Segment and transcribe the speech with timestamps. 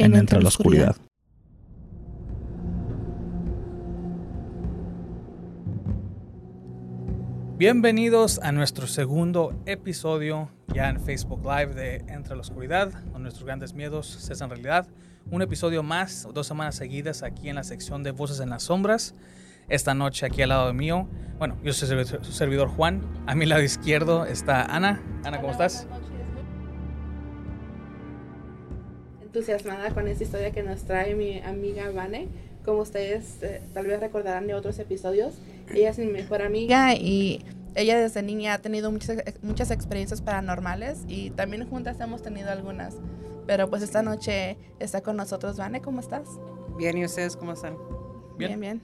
[0.00, 0.94] En Entre la Oscuridad.
[7.56, 13.44] Bienvenidos a nuestro segundo episodio ya en Facebook Live de Entre la Oscuridad, donde nuestros
[13.44, 14.86] grandes miedos se hacen realidad.
[15.32, 19.16] Un episodio más, dos semanas seguidas aquí en la sección de Voces en las Sombras.
[19.68, 21.08] Esta noche aquí al lado mío,
[21.40, 23.02] bueno, yo soy su servidor Juan.
[23.26, 25.02] A mi lado izquierdo está Ana.
[25.24, 25.88] Ana, ¿cómo estás?
[29.28, 32.28] Entusiasmada con esta historia que nos trae mi amiga Vane.
[32.64, 35.34] Como ustedes eh, tal vez recordarán de otros episodios,
[35.74, 37.44] ella es mi mejor amiga y
[37.74, 42.94] ella desde niña ha tenido muchas, muchas experiencias paranormales y también juntas hemos tenido algunas.
[43.46, 45.58] Pero pues esta noche está con nosotros.
[45.58, 46.26] Vane, ¿cómo estás?
[46.78, 47.76] Bien, ¿y ustedes cómo están?
[48.38, 48.80] Bien, bien.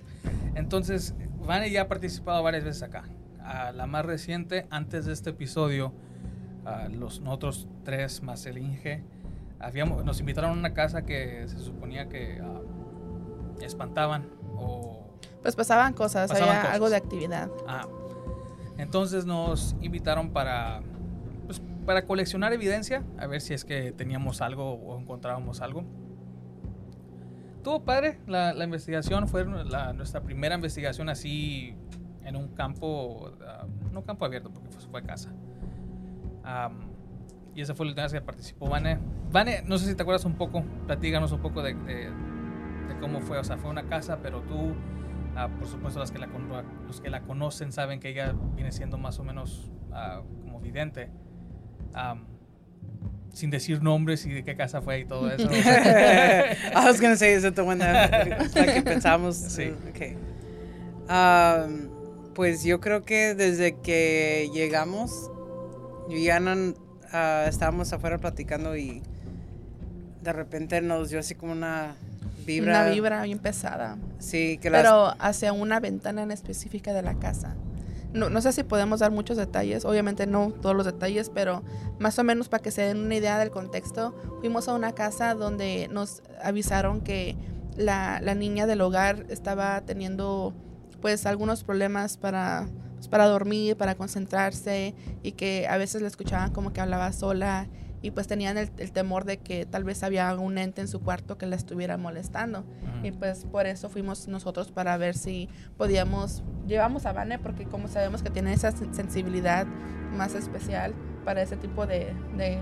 [0.56, 1.14] Entonces,
[1.46, 3.04] Vane ya ha participado varias veces acá.
[3.42, 5.94] A la más reciente, antes de este episodio,
[6.66, 9.02] a los nosotros tres más el Inge,
[9.66, 12.60] habíamos, nos invitaron a una casa que se suponía que ah,
[13.62, 15.06] espantaban o...
[15.42, 16.74] Pues pasaban cosas, Pasaban había cosas.
[16.74, 17.50] algo de actividad.
[17.68, 17.86] Ah,
[18.78, 20.80] entonces nos invitaron para,
[21.46, 25.84] pues, para coleccionar evidencia, a ver si es que teníamos algo o encontrábamos algo.
[27.62, 31.74] Tuvo padre la, la investigación, fue la- nuestra primera investigación así
[32.24, 35.30] en un campo, ah, no campo abierto porque fue, fue casa.
[37.54, 38.98] Y esa fue la última vez que participó Vane.
[39.30, 42.10] Vane, no sé si te acuerdas un poco, platíganos un poco de, de-
[42.88, 43.38] de cómo fue.
[43.38, 44.74] O sea, fue una casa, pero tú,
[45.36, 46.28] ah, por supuesto, las que la,
[46.86, 51.10] los que la conocen saben que ella viene siendo más o menos ah, como vidente.
[51.94, 52.26] Am,
[53.32, 55.48] sin decir nombres y de qué casa fue y todo eso.
[55.52, 58.10] I was gonna say, is it the one that,
[58.54, 59.34] la que pensamos?
[59.36, 59.72] Sí.
[59.90, 60.16] Okay.
[61.08, 61.88] Um,
[62.34, 65.30] pues yo creo que desde que llegamos,
[66.08, 66.54] yo y Ana
[67.14, 69.02] ah, estábamos afuera platicando y
[70.22, 71.94] de repente nos dio así como una
[72.44, 72.80] vibra.
[72.80, 73.96] Una vibra bien pesada.
[74.18, 77.54] Sí, que las, Pero hacia una ventana en específica de la casa.
[78.12, 81.64] No, no sé si podemos dar muchos detalles, obviamente no todos los detalles, pero
[81.98, 85.34] más o menos para que se den una idea del contexto, fuimos a una casa
[85.34, 87.36] donde nos avisaron que
[87.76, 90.54] la, la niña del hogar estaba teniendo
[91.00, 92.68] pues algunos problemas para,
[93.08, 97.68] para dormir, para concentrarse y que a veces la escuchaban como que hablaba sola
[98.02, 101.00] y pues tenían el, el temor de que tal vez había un ente en su
[101.00, 102.64] cuarto que la estuviera molestando.
[103.02, 105.48] Y pues por eso fuimos nosotros para ver si
[105.78, 109.66] podíamos, llevamos a Vane porque como sabemos que tiene esa sen- sensibilidad
[110.14, 110.94] más especial
[111.24, 112.58] para ese tipo de, de,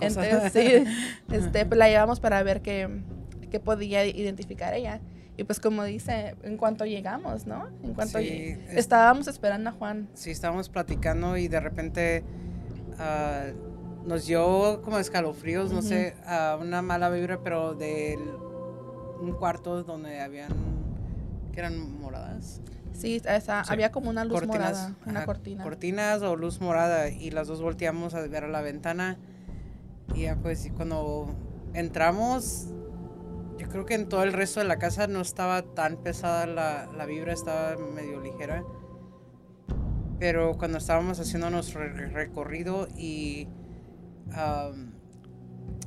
[0.00, 0.84] entes, sí,
[1.32, 2.88] este, pues la llevamos para ver qué,
[3.50, 5.00] qué podía identificar ella.
[5.38, 7.68] Y pues como dice, en cuanto llegamos, ¿no?
[7.84, 10.08] En cuanto Sí, lleg- es- estábamos esperando a Juan.
[10.12, 12.24] sí, estábamos platicando y de repente
[12.98, 13.44] ah,
[14.04, 18.18] nos dio como escalofríos, no sé, ah, una mala vibra, pero de
[19.20, 20.50] un cuarto donde habían,
[21.52, 22.60] que eran moradas.
[22.92, 23.72] Sí, esa- Sí.
[23.72, 25.62] había como una luz cortinas, morada, una cortina.
[25.62, 29.16] cortinas o luz morada y las dos volteamos a ver a la ventana
[30.16, 31.32] y ya pues y cuando
[31.74, 32.66] entramos
[33.58, 36.86] yo creo que en todo el resto de la casa no estaba tan pesada la,
[36.96, 38.62] la vibra estaba medio ligera
[40.18, 43.46] pero cuando estábamos haciendo nuestro re- recorrido y
[44.32, 44.92] am,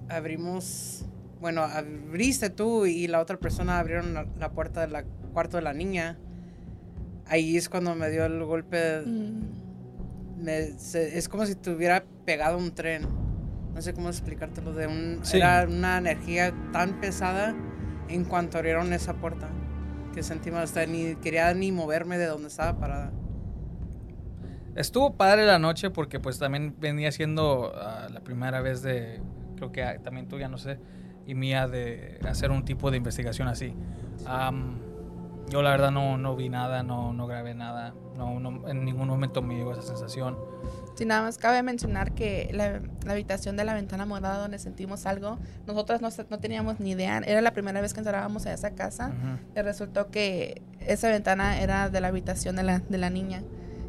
[0.09, 1.05] abrimos
[1.39, 5.73] bueno abriste tú y la otra persona abrieron la, la puerta del cuarto de la
[5.73, 6.17] niña
[7.27, 10.43] ahí es cuando me dio el golpe Mm.
[10.43, 13.07] me- se- es como si te hubiera pegado un tren.
[13.73, 14.73] No sé cómo explicártelo.
[14.73, 15.37] De un, Sí.
[15.37, 17.55] Era una energía tan pesada
[18.09, 19.49] en cuanto abrieron esa puerta
[20.13, 20.63] que sentí más.
[20.63, 23.11] hasta Ni quería ni moverme de donde estaba parada.
[24.75, 29.21] Estuvo padre la noche porque pues también venía siendo ah, la primera vez de,
[29.57, 30.79] creo que ah, también tú ya no sé,
[31.25, 33.73] y mía de hacer un tipo de investigación así.
[34.25, 34.79] Am,
[35.51, 39.07] yo la verdad no, no vi nada, no, no grabé nada, no, no- en ningún
[39.07, 40.37] momento me llegó esa sensación.
[40.95, 45.05] Sí, nada más cabe mencionar que la, la habitación de la ventana morada donde sentimos
[45.05, 45.37] algo,
[45.67, 49.11] nosotros no, no teníamos ni idea, era la primera vez que entrábamos a esa casa
[49.55, 53.43] y resultó que esa ventana era de la habitación de la, de la niña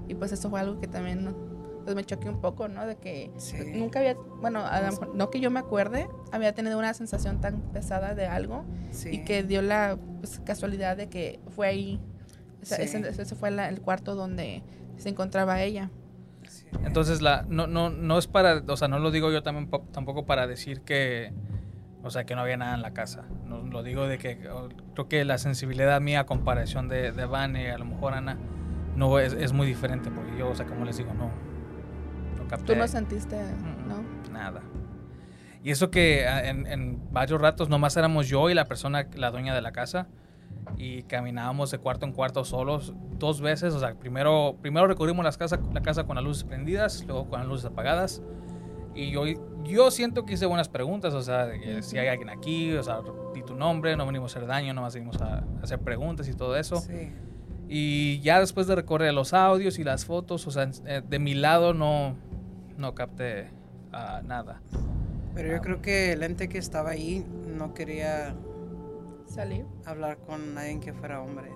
[0.09, 1.35] y pues eso fue algo que también
[1.83, 2.87] pues me choqué un poco, ¿no?
[2.87, 3.57] De que Sí.
[3.75, 7.41] nunca había, bueno, a lo mejor- no que yo me acuerde, había tenido una sensación
[7.41, 9.11] tan pesada de algo Sí.
[9.13, 12.01] y que dio la pues, casualidad de que fue ahí,
[12.63, 12.83] esa- Sí.
[12.83, 14.63] ese, ese fue la- el cuarto donde
[14.97, 15.91] se encontraba ella.
[16.85, 19.87] Entonces, la, no, no, no es para, o sea, no lo digo yo también po-
[19.93, 21.33] tampoco para decir que,
[22.03, 23.25] o sea, que no había nada en la casa.
[23.47, 27.27] No, lo digo de que o, creo que la sensibilidad mía a comparación de, de
[27.27, 28.39] Vane, a lo mejor Ana,
[28.97, 31.31] no es, es muy diferente porque yo, o sea, como les digo, no
[32.57, 34.33] capté Tú no sentiste, Mm, ¿no?
[34.33, 34.61] nada.
[35.65, 39.31] Y eso que a- en, en varios ratos nomás éramos yo y la persona, la
[39.31, 40.07] dueña de la casa,
[40.77, 43.73] y caminábamos de cuarto en cuarto solos dos veces.
[43.75, 47.39] O sea, primero, primero recorrimos las casa, la casa con las luces prendidas, luego con
[47.41, 48.23] las luces apagadas.
[48.95, 49.23] Y yo,
[49.65, 51.49] yo siento que hice buenas preguntas, o sea,
[51.81, 53.01] si hay alguien aquí, o sea,
[53.35, 56.35] di tu nombre, no venimos a hacer daño, nomás venimos a, a hacer preguntas y
[56.35, 56.77] todo eso.
[56.77, 57.11] Sí.
[57.69, 61.33] Y ya después de recorrer los audios y las fotos, o sea, eh, de mi
[61.35, 62.15] lado no,
[62.79, 63.49] no capté
[63.93, 64.61] ah, nada.
[65.35, 65.61] Pero yo Ah.
[65.63, 68.35] creo que el ente que estaba ahí no quería
[69.27, 69.65] Salir.
[69.87, 71.51] hablar con nadie que fuera hombre.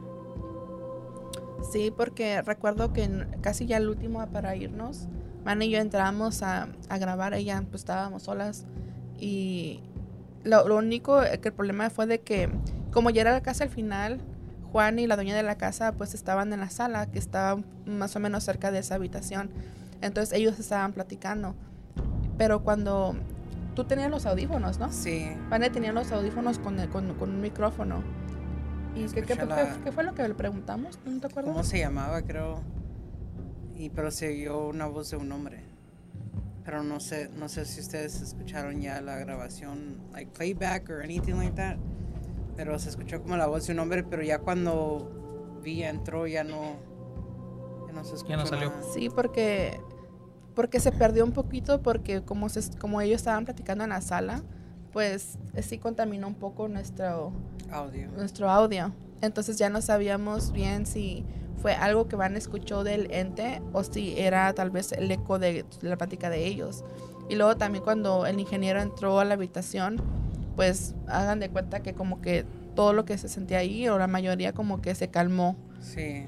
[1.72, 5.08] Sí, porque recuerdo que casi ya el último para irnos,
[5.44, 8.66] Man y yo entramos a, a grabar, ella pues estábamos solas
[9.18, 9.80] y
[10.42, 12.48] lo, lo único eh, que el problema fue de que
[12.92, 14.18] como ya era la casa al final,
[14.72, 18.16] Juan y la dueña de la casa pues estaban en la sala que estaba más
[18.16, 19.50] o menos cerca de esa habitación,
[20.02, 21.54] entonces ellos estaban platicando,
[22.38, 23.14] pero cuando
[23.74, 24.92] tú tenías los audífonos, ¿no?
[24.92, 25.26] Sí.
[25.50, 28.02] Vane tenía los audífonos con, el- con, con un micrófono.
[28.94, 30.98] ¿Y qué, qué, la- qué fue lo que le preguntamos?
[31.04, 31.52] ¿No te acuerdas?
[31.52, 32.22] ¿Cómo se llamaba?
[32.22, 32.60] Creo.
[33.74, 35.62] Y pero se oyó una voz de un hombre.
[36.64, 41.34] Pero no sé, no sé si ustedes escucharon ya la grabación, like playback or anything
[41.34, 41.76] like that.
[42.56, 46.42] Pero se escuchó como la voz de un hombre, pero ya cuando vi entró ya
[46.42, 46.76] no,
[47.96, 48.36] no se escuchó.
[48.36, 48.70] no salió.
[48.70, 48.82] nada.
[48.94, 49.80] Sí, porque
[50.54, 54.42] porque se perdió un poquito porque como se, como ellos estaban platicando en la sala,
[54.92, 57.32] pues sí contaminó un poco nuestro
[57.70, 58.08] Audio.
[58.12, 58.92] nuestro audio.
[59.20, 61.24] Entonces ya no sabíamos bien si
[61.60, 65.64] fue algo que Van escuchó del ente o si era tal vez el eco de,
[65.82, 66.84] de la plática de ellos.
[67.28, 70.00] Y luego también cuando el ingeniero entró a la habitación,
[70.54, 74.06] pues hagan de cuenta que como que todo lo que se sentía ahí o la
[74.06, 76.26] mayoría como que se calmó Sí.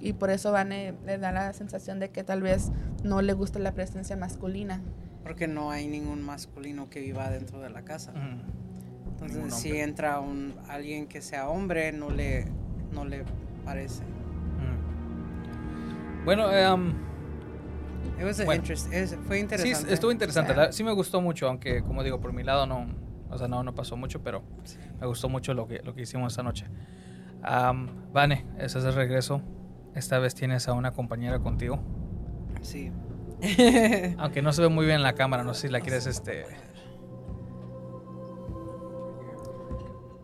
[0.00, 2.70] Y por eso Van le da la sensación de que tal vez
[3.04, 4.80] no le gusta la presencia masculina.
[5.22, 8.12] Porque no hay ningún masculino que viva dentro de la casa.
[8.12, 9.24] Ujú.
[9.26, 12.46] Entonces, si entra un alguien que sea hombre, no le,
[12.92, 13.24] no le
[13.64, 14.04] parece.
[14.04, 16.24] Mm.
[16.24, 16.92] Bueno, um,
[18.18, 18.64] It was Bueno.
[18.68, 18.88] es-
[19.26, 19.94] fue sí, interesante.
[19.94, 20.52] estuvo interesante.
[20.52, 20.58] Sí.
[20.58, 22.86] la- Sí me gustó mucho, aunque como digo, por mi lado no,
[23.30, 24.76] o sea, no, no pasó mucho, pero Sí.
[25.00, 26.66] me gustó mucho lo que, lo que hicimos esta noche.
[27.42, 29.40] Am, Vane, ese es el regreso.
[29.94, 31.80] Esta vez tienes a una compañera contigo.
[32.62, 32.92] Sí.
[34.18, 36.44] Aunque no se ve muy bien en la cámara, no sé si la quieres este.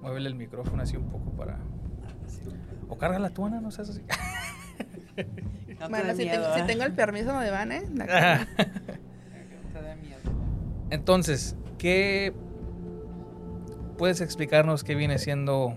[0.00, 1.58] Muévele el micrófono así un poco para.
[2.88, 4.02] O carga la tuana, no seas así.
[5.74, 7.82] No te Bueno, si, miedo, tengo, si tengo el permiso de Van, ¿eh?
[7.94, 8.46] La-.
[10.90, 12.32] Entonces, ¿qué
[13.98, 15.76] puedes explicarnos qué viene siendo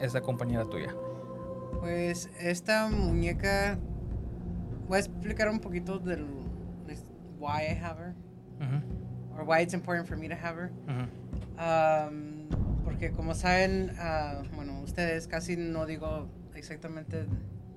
[0.00, 0.94] esta compañera tuya?
[1.80, 3.78] Pues esta muñeca,
[4.86, 6.26] voy a explicar un poquito del
[7.38, 8.14] why I have her,
[9.34, 10.70] or why it's important for me to have her.
[11.58, 12.48] Um,
[12.84, 17.26] porque como saben, ah, bueno, ustedes casi no digo exactamente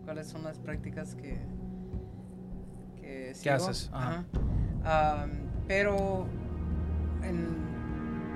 [0.05, 1.37] cuáles son las prácticas que,
[2.99, 3.55] que sigo.
[3.55, 3.89] haces?
[3.93, 5.31] Um,
[5.67, 6.27] pero
[7.23, 7.55] en,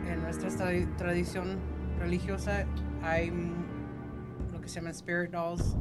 [0.10, 1.58] en nuestra tradi- tradición
[2.00, 2.66] religiosa
[3.04, 3.32] hay
[4.68, 5.76] que se llaman spirit dolls,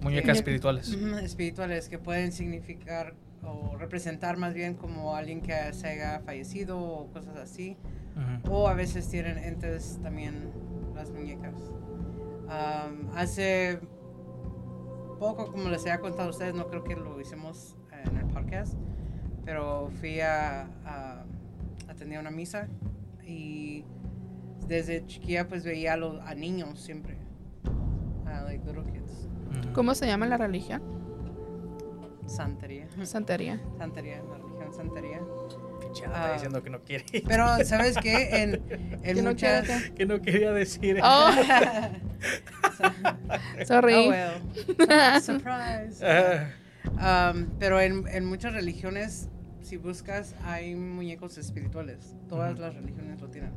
[0.00, 0.32] Muñecas Muñeca.
[0.32, 0.92] espirituales.
[1.22, 7.12] Espirituales que pueden significar o representar más bien como alguien que se haya fallecido o
[7.12, 7.76] cosas así.
[8.48, 10.50] O a veces tienen entes también
[10.94, 11.54] las muñecas.
[12.48, 13.78] Am, hace
[15.20, 18.74] poco, como les había contado a ustedes, no creo que lo hicimos en el podcast,
[19.44, 21.24] pero fui a, a
[22.18, 22.68] una misa
[23.24, 23.84] y
[24.66, 27.23] desde chiquilla pues veía a, los, a niños siempre,
[28.34, 29.28] a like little kids.
[29.64, 29.72] ujú.
[29.72, 30.82] ¿Cómo se llama la religión?
[32.26, 32.86] Santería.
[33.04, 33.60] Santería.
[33.78, 35.18] Santería, la religión santería.
[35.18, 36.32] Ana está Ah.
[36.32, 37.04] diciendo que no quiere.
[37.28, 38.42] Pero, ¿sabes qué?
[38.42, 39.66] En, en Que no muchas...
[39.66, 41.00] quiere que no quería decir.
[41.02, 41.30] Oh,
[43.66, 43.94] sorry.
[43.94, 45.22] Oh, well.
[45.22, 46.02] Surprise.
[46.98, 49.28] Um, pero en, en muchas religiones,
[49.62, 52.14] si buscas, hay muñecos espirituales.
[52.28, 53.52] Todas las religiones lo tienen.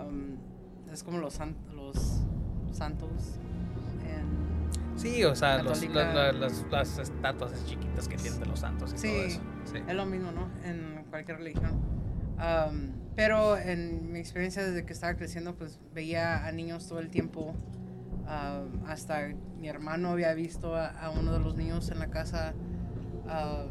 [0.00, 0.36] Um,
[0.92, 2.22] es como los, san- los
[2.72, 3.38] santos.
[4.96, 8.98] Sí, o sea, los- la- las, las estatuas chiquitas que tienen de los santos y
[8.98, 9.08] Sí.
[9.08, 9.40] todo eso.
[9.64, 9.78] Sí.
[9.86, 10.48] Es lo mismo, ¿no?
[10.64, 11.80] En cualquier religión.
[12.38, 17.08] Am, pero en mi experiencia desde que estaba creciendo, pues veía a niños todo el
[17.10, 17.54] tiempo.
[18.26, 22.54] Am, hasta mi hermano había visto a, a uno de los niños en la casa.
[23.28, 23.68] am,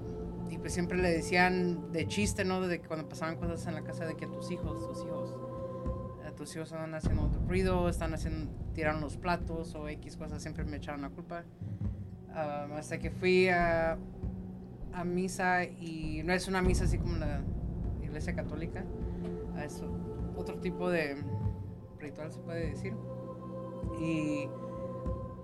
[0.50, 2.62] y pues siempre le decían de chiste, ¿no?
[2.62, 5.34] De que cuando pasaban cosas en la casa, de que tus hijos, tus hijos,
[6.56, 11.02] hijos están haciendo ruido, están haciendo, tiraron los platos o X cosas, siempre me echaron
[11.02, 11.44] la culpa.
[12.34, 13.98] Am, hasta que fui a,
[14.94, 17.42] a misa y no es una misa así como la
[18.02, 18.84] iglesia católica,
[19.64, 19.82] es
[20.36, 21.24] otro tipo de
[22.00, 22.94] ritual se puede decir.
[24.00, 24.50] Y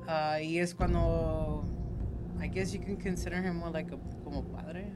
[0.08, 1.63] ahí es cuando
[2.41, 4.91] I guess you can consider him more like a, como padre.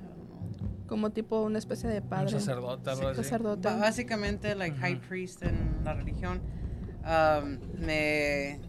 [0.88, 2.32] Como tipo una especie de Un padre.
[2.32, 3.24] sacerdote, algo así.
[3.24, 3.68] Sacerdote.
[3.70, 5.08] Básicamente like high Ujú.
[5.08, 6.42] priest en la religión
[7.04, 8.60] um, me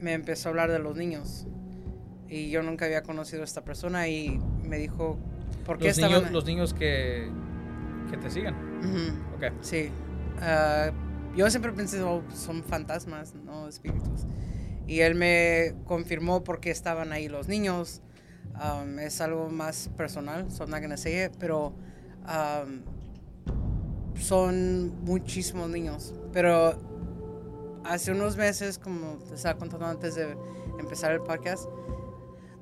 [0.00, 1.46] me empezó a hablar de los niños
[2.28, 5.16] y yo nunca había conocido a esta persona y me dijo
[5.64, 7.28] por qué Los estaban niños, los niños que,
[8.10, 8.54] que te siguen.
[8.80, 9.36] Ujú.
[9.36, 9.52] Ok.
[9.62, 9.88] Sí.
[10.40, 10.90] Ah,
[11.34, 14.26] yo siempre pensé, oh, son fantasmas, no espíritus.
[14.86, 18.02] Y él me confirmó por qué estaban ahí los niños.
[18.58, 21.74] Um, es algo más personal, so I'm not gonna say it, pero
[22.26, 22.82] um,
[24.18, 26.14] son muchísimos niños.
[26.32, 26.74] Pero
[27.84, 30.36] hace unos meses, como te estaba contando antes de
[30.78, 31.64] empezar el podcast,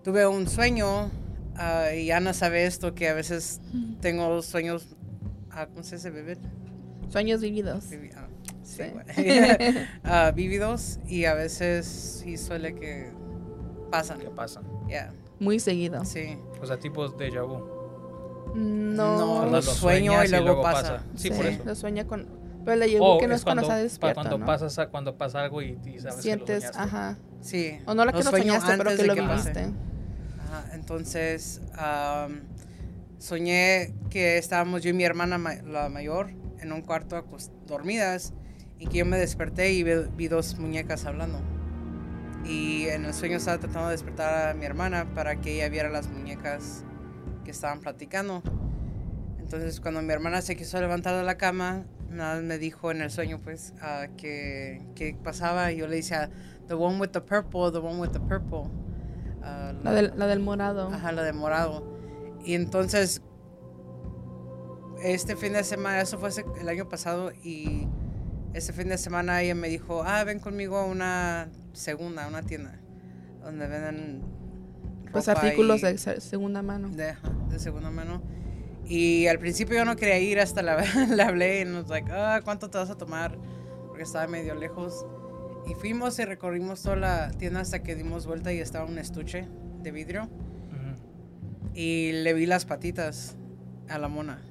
[0.02, 1.10] tuve un sueño
[1.56, 3.60] ah, y Ana sabe esto, que a veces
[4.00, 4.96] tengo sueños,
[5.50, 6.38] ah, ¿cómo se dice?
[7.08, 7.90] Sueños vividos.
[7.90, 8.26] Vivi- ah,
[8.64, 8.82] sí.
[10.04, 13.12] Ah, vívidos y a veces sí suele que
[13.90, 14.18] pasan.
[14.18, 14.60] ¿Qué pasa?
[14.88, 16.04] Yeah, Muy seguido.
[16.04, 16.38] sí.
[16.62, 17.58] O sea, tipos de vu.
[18.54, 19.18] No.
[19.18, 21.02] No, Cuando lo sueño y luego pasa.
[21.16, 21.62] Sí, por eso.
[21.64, 22.26] Lo sueña con.
[22.64, 24.14] Pero le llegó O que no es es cuando, cuando, está despierto.
[24.20, 24.46] cuando, ¿no?
[24.46, 27.18] pasas a- cuando pasa algo y, y sabes Sientes, que lo ajá.
[27.42, 27.78] Sí.
[27.86, 29.50] O no la que Lo no soñaste, pero antes que de lo pase.
[29.52, 29.74] viviste.
[30.48, 32.40] Ajá, entonces, am,
[33.18, 37.22] soñé que estábamos yo y mi hermana, ma- la mayor, en un cuarto
[37.66, 38.32] dormidas
[38.78, 41.40] y que yo me desperté y ve- vi dos muñecas hablando.
[42.44, 45.88] Y en el sueño estaba tratando de despertar a mi hermana para que ella viera
[45.88, 46.84] las muñecas
[47.44, 48.42] que estaban platicando.
[49.38, 53.10] Entonces, cuando mi hermana se quiso levantar de la cama, nada me dijo en el
[53.10, 55.72] sueño, pues, ah, que, que pasaba.
[55.72, 56.30] Y yo le decía,
[56.68, 58.70] the one with the purple, the one with the purple.
[59.42, 60.88] Ah, La del, la del morado.
[60.88, 61.86] Ajá, la de morado.
[62.44, 63.22] Y entonces,
[65.02, 67.88] este fin de semana, eso fue el año pasado, y
[68.54, 72.78] este fin de semana ella me dijo, ah, ven conmigo a una segunda, una tienda,
[73.42, 74.22] donde venden
[75.12, 76.88] Pues ropa artículos y- de se- segunda mano.
[76.88, 77.14] de,
[77.50, 78.22] de segunda mano.
[78.86, 80.76] Y al principio yo no quería ir, hasta la,
[81.08, 83.36] le hablé y nos like, ah, ¿cuánto te vas a tomar?
[83.88, 85.04] Porque estaba medio lejos.
[85.66, 89.48] Y fuimos y recorrimos toda la tienda hasta que dimos vuelta y estaba un estuche
[89.82, 90.24] de vidrio.
[90.24, 91.72] Ujú.
[91.74, 93.36] Y le vi las patitas
[93.88, 94.42] a la mona.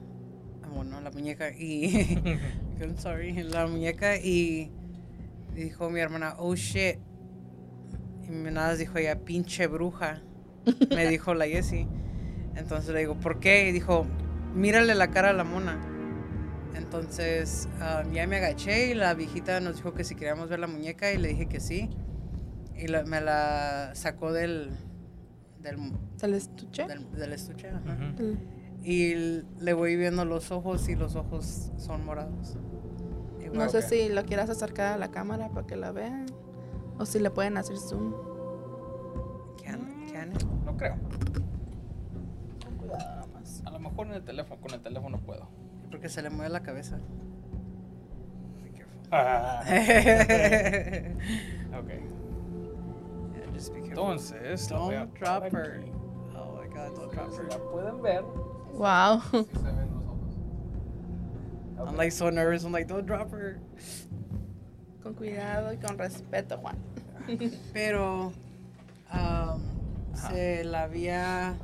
[0.63, 1.51] A mona, a la muñeca.
[1.51, 2.17] Y.
[2.84, 3.34] I'm sorry.
[3.44, 4.18] La muñeca.
[4.18, 4.72] Y
[5.56, 6.98] dijo mi hermana, oh shit.
[8.28, 10.22] Y mi nada dijo ella, pinche bruja.
[10.96, 11.88] Me dijo la Jessie.
[12.56, 13.68] Entonces le digo, ¿por qué?
[13.70, 14.06] Y dijo,
[14.54, 15.78] mírale la cara a la mona.
[16.75, 20.68] Entonces ah, ya me agaché y la viejita nos dijo que si queríamos ver la
[20.68, 21.90] muñeca y le dije que sí.
[22.75, 24.72] Y la- me la sacó del,
[25.62, 25.78] del,
[26.20, 26.88] ¿Del estuche?
[26.88, 27.70] del, del estuche.
[27.70, 28.13] ajá.
[28.84, 29.13] Y
[29.60, 32.58] le voy viendo los ojos y los ojos son morados.
[33.53, 33.69] No Igual.
[33.69, 36.25] sé si lo quieras acercar a la cámara para que la vean.
[37.00, 38.13] O si le pueden hacer zoom.
[39.63, 40.33] Can- can-
[40.65, 40.95] No creo.
[42.65, 43.62] Con cuidado nada más.
[43.65, 45.48] A lo mejor en el teléfono, con el teléfono puedo.
[45.91, 46.98] Porque se le mueve la cabeza.
[49.13, 49.19] ok.
[53.33, 53.89] Yeah, just be careful.
[53.89, 55.79] Entonces, la voy a Don't drop her.
[55.79, 55.91] aquí.
[56.36, 57.50] Oh my god, don't drop Si her.
[57.50, 58.24] la pueden ver.
[58.74, 59.22] Wow.
[59.31, 59.45] Si
[61.84, 61.90] Ok.
[61.90, 62.63] I'm like so nervous.
[62.63, 63.60] I'm like, don't drop her.
[65.02, 66.78] con cuidado y con respeto, Juan.
[67.74, 68.32] Pero
[69.13, 69.62] um,
[70.13, 71.56] se la había.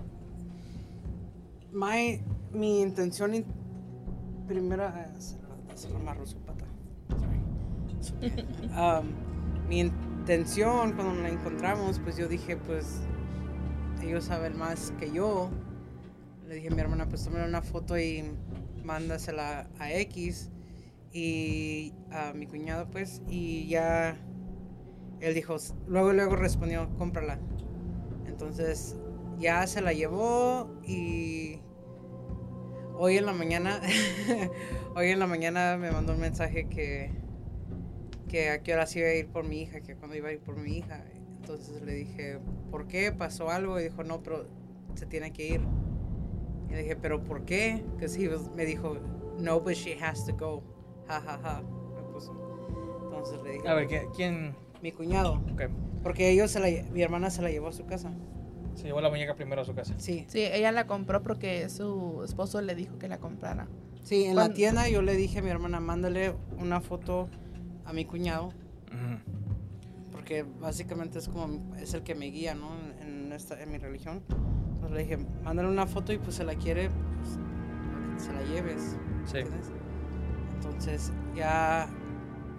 [1.71, 2.21] My,
[2.51, 3.45] mi intención in-
[4.47, 5.05] primera.
[5.07, 5.21] eh,
[5.75, 6.65] Se la, amarró su pata.
[7.09, 8.45] Sorry.
[8.75, 9.11] Um,
[9.67, 13.01] mi intención cuando la encontramos, pues yo dije, pues
[14.01, 15.49] ellos saben más que yo.
[16.47, 18.23] Le dije a mi hermana, pues tómale una foto y
[18.89, 20.49] mándasela a X.
[21.11, 24.15] Y a mi cuñado, pues, y ya
[25.21, 27.39] él dijo, luego, luego respondió, cómprala.
[28.27, 28.95] Entonces
[29.39, 31.59] ya se la llevó y
[32.95, 33.81] hoy en la mañana,
[34.95, 37.11] hoy en la mañana me mandó un mensaje que,
[38.27, 40.39] que a qué hora iba a ir por mi hija, que cuando iba a ir
[40.39, 41.03] por mi hija.
[41.41, 43.11] Entonces le dije, ¿por qué?
[43.11, 43.79] ¿Pasó algo?
[43.79, 44.47] Y dijo, no, pero
[44.93, 45.61] se tiene que ir.
[46.69, 47.83] Y le dije, ¿pero por qué?
[47.97, 48.97] Que sí, me dijo,
[49.39, 50.63] no, but she has to go.
[51.07, 51.61] Ja, ja, ja.
[51.95, 52.33] Me puso.
[53.03, 54.55] Entonces le dije, A ver, ¿qui- ¿quién?
[54.81, 55.41] mi cuñado.
[55.51, 55.63] Ok.
[56.03, 58.11] Porque ellos, se la mi hermana se la llevó a su casa.
[58.75, 59.93] Se llevó la muñeca primero a su casa.
[59.97, 60.25] Sí.
[60.29, 63.67] Sí, ella la compró porque su esposo le dijo que la comprara.
[64.03, 67.27] Sí, en la tienda yo le dije a mi hermana, mándale una foto
[67.85, 68.47] a mi cuñado.
[68.87, 69.19] Ujú.
[70.11, 72.69] porque básicamente es como es el que me guía no
[73.01, 74.21] en esta en mi religión
[74.79, 76.89] entonces le dije mándale una foto y pues se la quiere
[77.21, 77.37] pues
[78.25, 78.95] se la lleves
[79.25, 79.39] Sí.
[80.55, 81.87] entonces ya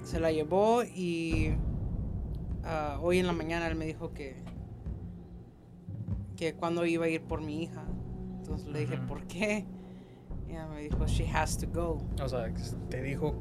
[0.02, 1.54] se la llevó y
[2.64, 4.36] ah, hoy en la mañana él me dijo que
[6.36, 7.84] que cuando iba a ir por mi hija
[8.38, 9.06] entonces le dije Ujú.
[9.06, 9.64] por qué
[10.48, 12.52] y ella me dijo she has to go O sea,
[12.88, 13.34] te dijo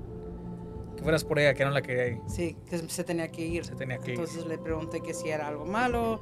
[0.96, 2.20] que fueras por ella, que no la quería ir.
[2.28, 4.20] sí que se tenía que ir Se tenía que ir.
[4.20, 6.22] Entonces le pregunté que si era algo malo.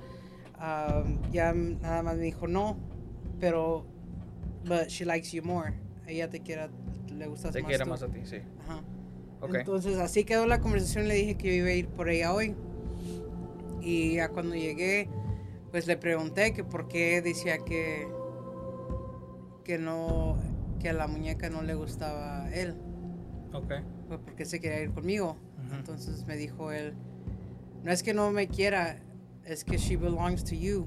[0.60, 2.78] Ah, ya nada más me dijo no,
[3.40, 3.86] pero
[4.66, 5.74] but she likes you more.
[6.08, 6.70] Ella te quiere,
[7.14, 7.70] le gustas Te más.
[7.70, 7.90] quiere tú.
[7.90, 8.38] más a ti, sí.
[8.64, 8.82] Ajá.
[9.42, 9.56] Ok.
[9.56, 11.08] Entonces así quedó la conversación.
[11.08, 12.56] Le dije que yo iba a ir por ella hoy.
[13.82, 15.10] Y ya cuando llegué,
[15.72, 18.08] pues le pregunté que por qué decía que
[19.64, 20.38] que no
[20.80, 22.76] que a la muñeca no le gustaba él,
[23.52, 23.74] ok.
[24.08, 25.38] pues porque se quería ir conmigo.
[25.66, 25.76] Ujú.
[25.76, 26.94] Entonces me dijo él,
[27.84, 28.98] no es que no me quiera,
[29.48, 30.86] es que she belongs to you,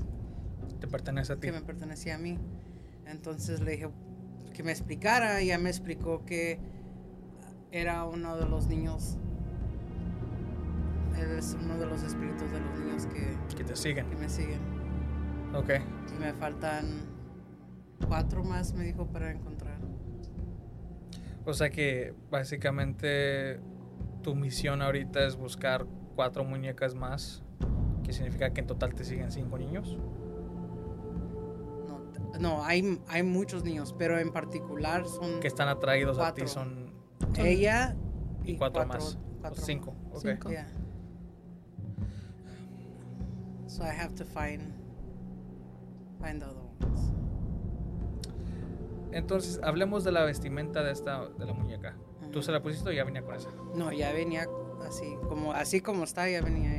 [0.80, 1.42] Te pertenece a ti.
[1.48, 2.38] que me pertenecía a mí.
[3.06, 3.88] Entonces le dije
[4.54, 6.58] que me explicara y ya me explicó que
[7.72, 9.16] era uno de los niños,
[11.38, 14.08] es uno de los espíritus de los niños que, Que te siguen.
[14.08, 14.60] que me siguen.
[15.54, 15.70] Ok.
[16.16, 16.84] Y me faltan
[18.06, 19.78] cuatro más, me dijo, para encontrar.
[21.44, 23.60] O sea que básicamente
[24.22, 27.42] tu misión ahorita es buscar cuatro muñecas más.
[28.10, 29.96] Que significa que en total te siguen cinco niños.
[32.40, 36.42] No, hay, hay muchos niños, pero en particular son Que están atraídos a ti.
[36.48, 36.92] Son
[37.38, 37.94] ella
[38.42, 39.16] y cuatro, más.
[39.40, 39.94] cuatro cinco.
[40.10, 40.18] ok.
[40.22, 40.50] Cinco.
[40.50, 40.66] Yeah.
[43.68, 44.72] So I have to find
[46.20, 47.12] find the other ones.
[49.12, 51.94] Entonces, hablemos de la vestimenta de esta de la muñeca.
[52.32, 52.42] ¿Tú Ujú.
[52.42, 53.50] se la pusiste o ya venía con esa?
[53.76, 54.48] No, ya venía
[54.84, 56.76] así, como así como está, ya venía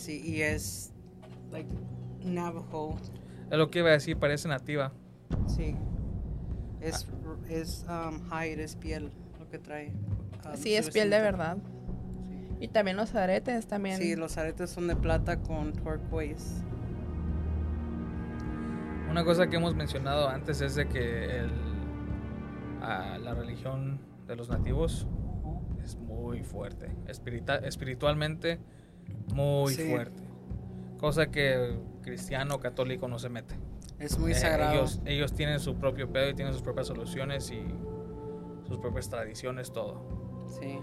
[0.00, 0.94] Así y es
[1.52, 1.68] like
[2.24, 2.96] Navajo,
[3.50, 4.92] Es lo que iba a decir, parece nativa.
[5.46, 5.76] sí.
[6.80, 7.06] Es
[7.50, 9.88] es um, hide, es piel lo que trae.
[10.46, 11.58] um, Sí, es piel de verdad.
[12.60, 13.98] Y también los aretes también.
[13.98, 16.62] Sí, los aretes son de plata con turquoise.
[19.10, 21.50] Una cosa que hemos mencionado antes es de que el-
[22.82, 25.06] a la religión de los nativos
[25.84, 26.88] es muy fuerte.
[27.06, 28.58] Espirita- espiritualmente
[29.34, 29.88] muy Sí.
[29.90, 30.22] fuerte.
[30.98, 33.54] Cosa que cristiano católico no se mete.
[33.98, 34.72] Es muy Eh, sagrado.
[34.74, 37.62] Ellos, ellos tienen su propio pedo y tienen sus propias soluciones y
[38.66, 40.02] sus propias tradiciones, todo.
[40.60, 40.78] Sí.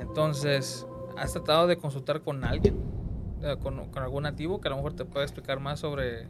[0.00, 0.86] Entonces,
[1.18, 2.76] ¿has tratado de consultar con alguien?
[3.42, 6.28] Eh, Con, con algún nativo que a lo mejor te pueda explicar más sobre...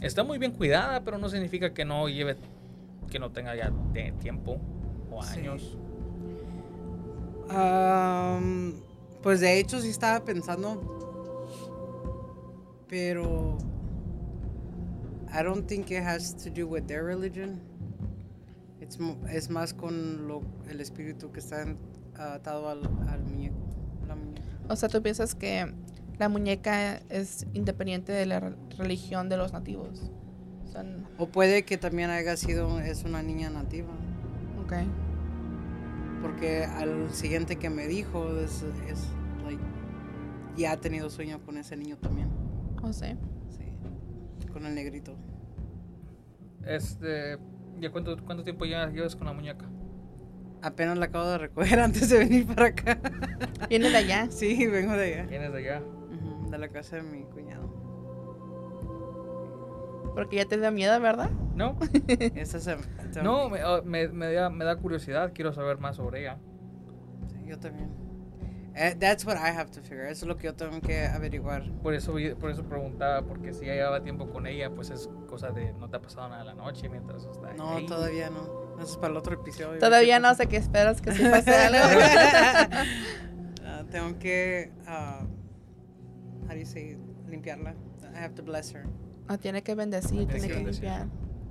[0.00, 2.36] Está muy bien cuidada, pero no significa que no lleve,
[3.10, 4.58] que no tenga ya de tiempo
[5.10, 5.40] o Sí.
[5.40, 5.76] años.
[9.22, 10.80] Pues de hecho sí estaba pensando,
[12.88, 13.56] pero
[15.32, 17.60] I don't think it has to do with their religion.
[18.80, 18.98] It's
[19.30, 21.64] es más con lo, el espíritu que está
[22.16, 23.56] atado al, al muñeco.
[24.08, 24.42] la muñeca.
[24.68, 25.72] O sea, tú piensas que
[26.18, 30.10] la muñeca es independiente de la re- religión de los nativos.
[30.66, 30.84] O sea,
[31.18, 33.88] O puede que también haya sido es una niña nativa,
[34.64, 34.72] ok.
[36.22, 39.08] Porque al siguiente que me dijo es, es
[39.44, 39.62] like,
[40.56, 42.28] ya ha tenido sueño con ese niño también.
[42.82, 43.16] O sea,
[43.50, 45.14] Sí, con el negrito.
[46.64, 47.38] Este,
[47.80, 49.66] ¿Ya cuánto, cuánto tiempo ya llevas con la muñeca?
[50.62, 52.98] Apenas la acabo de recoger antes de venir para acá.
[53.68, 54.30] viene de allá.
[54.30, 55.26] Sí, vengo de allá.
[55.28, 55.82] ¿Tienes de allá?
[55.82, 57.81] Ujú, De la casa de mi cuñado.
[60.14, 61.30] Porque ya te da miedo, ¿verdad?
[61.54, 61.76] ¿No?
[62.36, 62.76] Esa se,
[63.22, 66.38] No, me, oh, me, me da, me da curiosidad, quiero saber más sobre ella.
[67.28, 67.90] sí, yo también.
[68.74, 70.04] Eh, that's what I have to figure.
[70.10, 71.70] Eso es lo que yo tengo que averiguar.
[71.82, 75.50] Por eso, por eso preguntaba, porque si ya llevaba tiempo con ella, pues es cosa
[75.50, 77.86] de no te ha pasado nada la noche mientras está No, ahí.
[77.86, 78.62] todavía no.
[78.80, 79.78] Eso es para el otro episodio.
[79.78, 81.78] Todavía no sé qué esperas que sí pase algo.
[83.64, 85.20] Ah, tengo que, ah,
[86.46, 86.96] how do you say,
[87.28, 87.74] limpiarla.
[88.14, 88.86] I have to bless her.
[89.32, 91.06] No, tiene que bendecir, Tiene tiene que limpiar.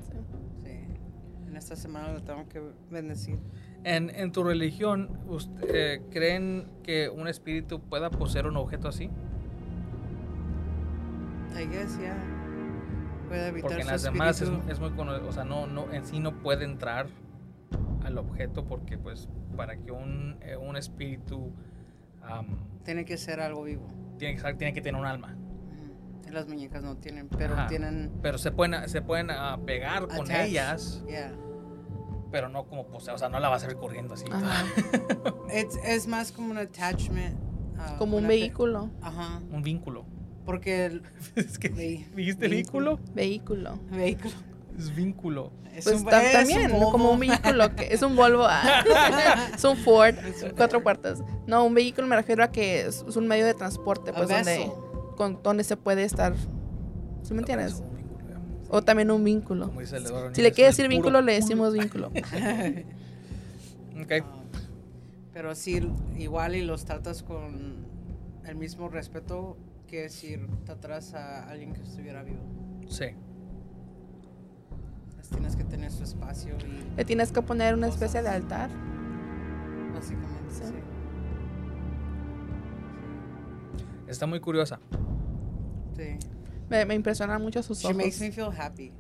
[0.08, 0.70] Sí.
[1.50, 3.40] En esta semana la tengo que bendecir.
[3.84, 9.06] En, en tu religión, usted- eh, ¿creen que un espíritu pueda poseer un objeto así?
[11.60, 12.16] I guess, yeah.
[13.28, 15.92] Puede evitar Porque en su las demás es, es muy cono- o sea, no, no,
[15.92, 17.08] en sí no puede entrar
[18.04, 21.52] al objeto porque pues para que un, eh, un espíritu
[22.22, 22.46] am,
[22.86, 23.88] Tiene que ser algo vivo.
[24.20, 25.36] tiene, que, tiene que tener un alma.
[26.32, 27.68] Las muñecas no tienen, pero Ajá.
[27.68, 28.12] tienen.
[28.22, 30.48] Pero se pueden, se pueden ah, pegar con attach.
[30.48, 31.34] ellas, Yeah.
[32.32, 34.26] pero no como poseer, o sea, no la vas a ver corriendo así.
[35.50, 37.38] Es, es más como un attachment.
[37.78, 38.90] ah, Como un vehículo.
[39.02, 39.42] Ajá.
[39.52, 40.06] Un vínculo.
[40.46, 41.04] Porque el
[41.36, 43.00] es que, ¿dijiste vínculo.
[43.14, 43.78] Vehículo.
[43.92, 44.34] vehículo.
[44.78, 45.52] Es vínculo.
[45.76, 48.84] Es Pues un- ta- es también, como un vehículo, que es un Volvo, ah.
[49.56, 50.16] es un Ford,
[50.58, 51.24] cuatro puertas.
[51.48, 54.44] No, un vehículo me refiero a que es, es un medio de transporte, pues donde,
[54.58, 54.72] vessel.
[55.22, 56.34] Con, donde se puede estar.
[57.22, 57.84] ¿Sí me Es entiendes?
[58.70, 59.68] O también un vínculo.
[59.68, 62.12] Como dice el Eduardo Si le quiere decir vínculo, le decimos vínculo.
[64.02, 64.14] Ok.
[64.24, 64.42] Ah,
[65.32, 67.86] pero sí, igual y los tratas con
[68.46, 72.42] el mismo respeto que si tratas a alguien que estuviera vivo.
[72.88, 73.06] Sí.
[75.18, 78.72] Les tienes que tener su espacio y Le tienes que poner una especie de altar.
[79.94, 80.64] básicamente Sí.
[80.66, 80.74] sí.
[84.08, 84.80] Está muy curiosa.
[85.96, 86.18] Sí.
[86.70, 87.98] Me, me impresionan mucho sus She ojos.
[87.98, 88.94] makes me feel happy.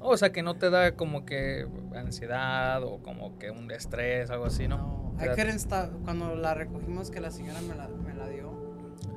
[0.00, 4.44] O sea, que no te da como que ansiedad o como que un estrés, algo
[4.46, 5.12] así, ¿no?
[5.16, 5.90] No, I couldn't stop.
[6.04, 8.50] Cuando la recogimos, que la señora me la, me la dio,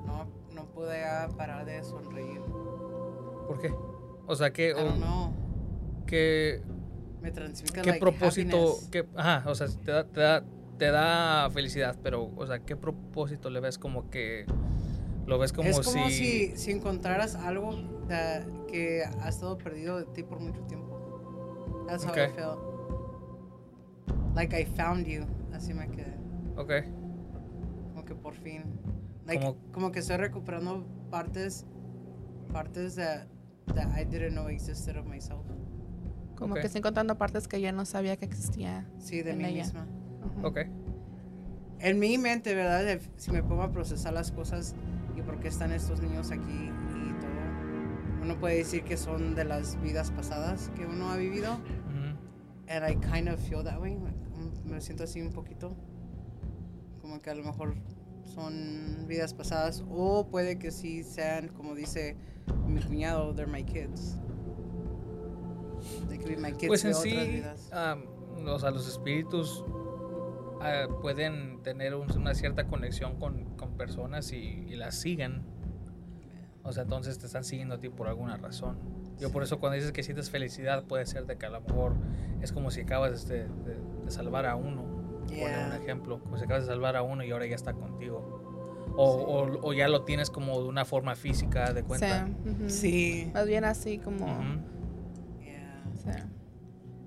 [0.05, 1.01] no, no pude
[1.37, 2.39] parar de sonreír.
[3.47, 3.73] ¿Por qué?
[4.27, 5.33] O sea, ¿qué, I don't o- know.
[6.05, 6.61] qué,
[7.21, 8.75] Me transmite qué like, propósito?
[8.91, 10.43] Qué, ajá, o sea, te da, te, da,
[10.77, 14.45] te da felicidad, pero, o sea, ¿qué propósito le ves como que...
[15.27, 16.11] Lo ves como, es como si...
[16.51, 17.71] si, si encontraras algo
[18.67, 21.85] que ha estado perdido de ti por mucho tiempo.
[21.87, 22.33] That's how I Okay.
[22.33, 22.59] felt.
[24.35, 25.25] Like I found you.
[25.53, 26.15] Así me quedé.
[26.55, 26.71] Ok,
[27.93, 28.63] Como que por fin.
[29.25, 31.65] Like, Como- como, que estoy recuperando partes
[32.53, 33.27] partes that,
[33.75, 35.45] that I didn't know existed of myself.
[36.37, 36.61] Como Ok.
[36.61, 38.87] que estoy encontrando partes que ya no sabía que existía.
[38.99, 39.63] Sí, de En mí ella.
[39.63, 39.87] misma.
[40.37, 40.47] Ujú.
[40.47, 40.57] ok.
[41.79, 42.99] En mi mente, ¿verdad?
[43.17, 44.73] Si me pongo a procesar las cosas
[45.17, 49.43] y por qué están estos niños aquí y todo, uno puede decir que son de
[49.45, 51.53] las vidas pasadas que uno ha vivido.
[51.53, 52.17] Ujú.
[52.69, 53.95] And I kind of feel that way.
[53.95, 55.75] mm, Me siento así un poquito.
[57.01, 57.75] Como que a lo mejor
[58.25, 59.83] son vidas pasadas.
[59.89, 62.17] O puede que sí sean, como dice
[62.67, 64.17] mi cuñado, they're my kids.
[66.09, 67.71] They could be my kids Pues de en otras sí, vidas.
[67.71, 68.03] am,
[68.45, 69.63] o sea, los espíritus
[70.61, 75.41] ah, pueden tener un- una cierta conexión con, con personas y, y las siguen.
[76.63, 78.77] O sea, entonces te están siguiendo a ti por alguna razón.
[79.19, 81.95] Yo por eso cuando dices que sientes felicidad puede ser de que a lo mejor
[82.41, 84.83] es como si acabas de, de- de salvar a uno.
[85.27, 85.77] Ponle un Yeah.
[85.81, 88.43] ejemplo, como si acabas de salvar a uno y ahora ya está contigo.
[88.95, 92.27] O, o- o ya lo tienes como de una forma física de cuenta.
[92.67, 93.29] Sí.
[93.33, 94.25] Más bien así como.
[96.05, 96.29] Yeah.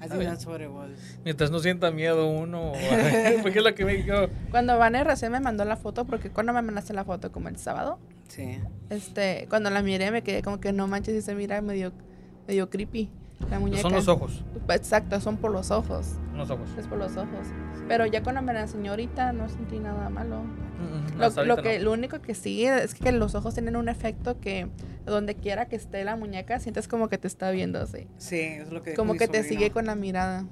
[0.01, 0.07] Sí.
[0.07, 0.31] I think bien.
[0.33, 0.91] that's what it was.
[1.25, 2.73] Mientras no sienta miedo uno,
[3.43, 4.15] porque es lo que me dijo.
[4.51, 7.57] Cuando Vane recién me mandó la foto, porque cuando me mandaste la foto, como el
[7.57, 8.59] sábado, Sí.
[8.91, 11.93] este, cuando la miré me quedé como que no manches y se mira medio,
[12.47, 13.11] medio creepy
[13.51, 13.83] la muñeca.
[13.83, 16.15] Son los ojos, Exacto, son por los ojos.
[16.37, 16.69] los ojos.
[16.79, 17.47] Es por los ojos.
[17.91, 20.43] Pero ya cuando me la enseñó ahorita no sentí nada malo.
[20.43, 21.85] Mm, mm, Lo, lo que, no.
[21.87, 24.69] lo único que sí es que los ojos tienen un efecto que
[25.05, 28.07] donde quiera que esté la muñeca sientes como que te está viendo así.
[28.19, 30.47] Sí, es lo que dijo Como mi que te sigue con la mirada.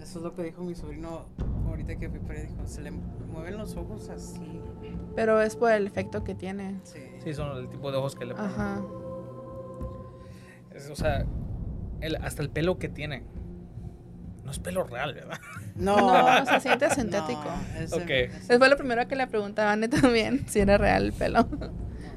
[0.00, 1.26] Eso es lo que dijo mi sobrino
[1.66, 2.42] ahorita que fui por ahí.
[2.46, 4.60] Dijo, se le mueven los ojos así.
[5.16, 6.78] Pero es por el efecto que tiene.
[6.84, 7.00] Sí.
[7.24, 8.50] Sí, son el tipo de ojos que le ponen.
[8.50, 8.82] Ajá.
[10.74, 11.26] Es- o sea,
[12.00, 13.24] el- hasta el pelo que tiene.
[14.48, 15.38] No es pelo real, ¿verdad?
[15.76, 15.96] No,
[16.40, 17.44] No, se siente sintético.
[17.44, 18.08] No, es- Ok.
[18.08, 21.12] es- Eso fue lo primero que le preguntaba a Anne también, si era real el
[21.12, 21.42] pelo.
[21.42, 21.70] no,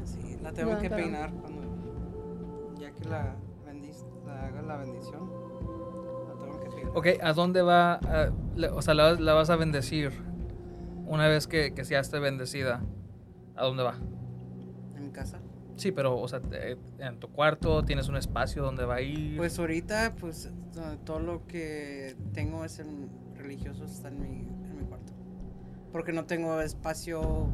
[0.06, 2.76] sí, la tengo No, que pero- peinar cuando.
[2.80, 3.36] Ya que la,
[3.67, 5.30] bendic- la haga la bendición.
[6.30, 6.91] La tengo que peinar.
[6.96, 7.96] Ok, ¿a dónde va?
[7.96, 10.13] a- le- o sea, la, vas- la vas a bendecir
[11.06, 12.80] una vez que, que ya esté bendecida.
[13.58, 13.96] ¿A dónde va?
[14.96, 15.40] En mi casa.
[15.82, 16.39] Sí, pero, o sea,
[17.00, 19.36] en tu cuarto tienes un espacio donde va a ir.
[19.36, 24.78] Pues ahorita, pues to- todo lo que tengo es en religioso está en mi, en
[24.78, 25.12] mi cuarto.
[25.91, 27.48] Porque no tengo espacio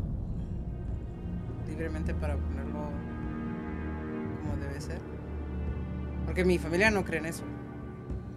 [1.70, 2.90] libremente para ponerlo
[4.42, 5.00] como debe ser.
[6.26, 7.44] Porque mi familia no cree en eso.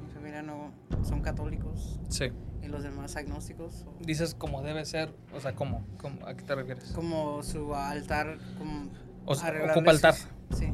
[0.06, 0.70] Mi familia no
[1.02, 2.26] son católicos sí.
[2.62, 3.86] y los demás agnósticos.
[3.88, 5.12] o- Dices como debe ser.
[5.34, 5.84] O sea, ¿cómo?
[5.98, 6.24] ¿Cómo?
[6.28, 6.92] ¿A qué te refieres?
[6.92, 8.88] Como su altar, como
[9.26, 10.14] O sea, ocupa altar.
[10.56, 10.72] Sí.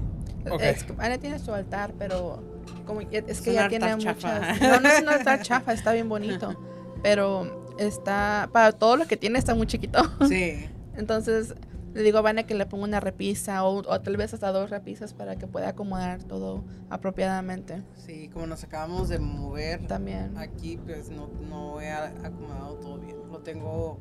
[0.50, 0.60] Ok.
[0.62, 2.42] Es que Anne tiene su altar, pero
[2.86, 4.12] como ya- es que un ya tiene chafa.
[4.14, 4.60] muchas.
[4.60, 6.54] No, no es un altar chafa, está bien bonito.
[7.02, 10.00] pero está, para todo lo que tiene está muy chiquito.
[10.28, 10.66] Sí.
[10.96, 11.54] Entonces
[11.94, 14.68] le digo a Vane que le ponga una repisa o, o tal vez hasta dos
[14.70, 17.82] repisas para que pueda acomodar todo apropiadamente.
[17.94, 20.36] Sí, como nos acabamos de mover También.
[20.36, 23.16] aquí, pues no, no he acomodado todo bien.
[23.30, 23.98] Lo tengo,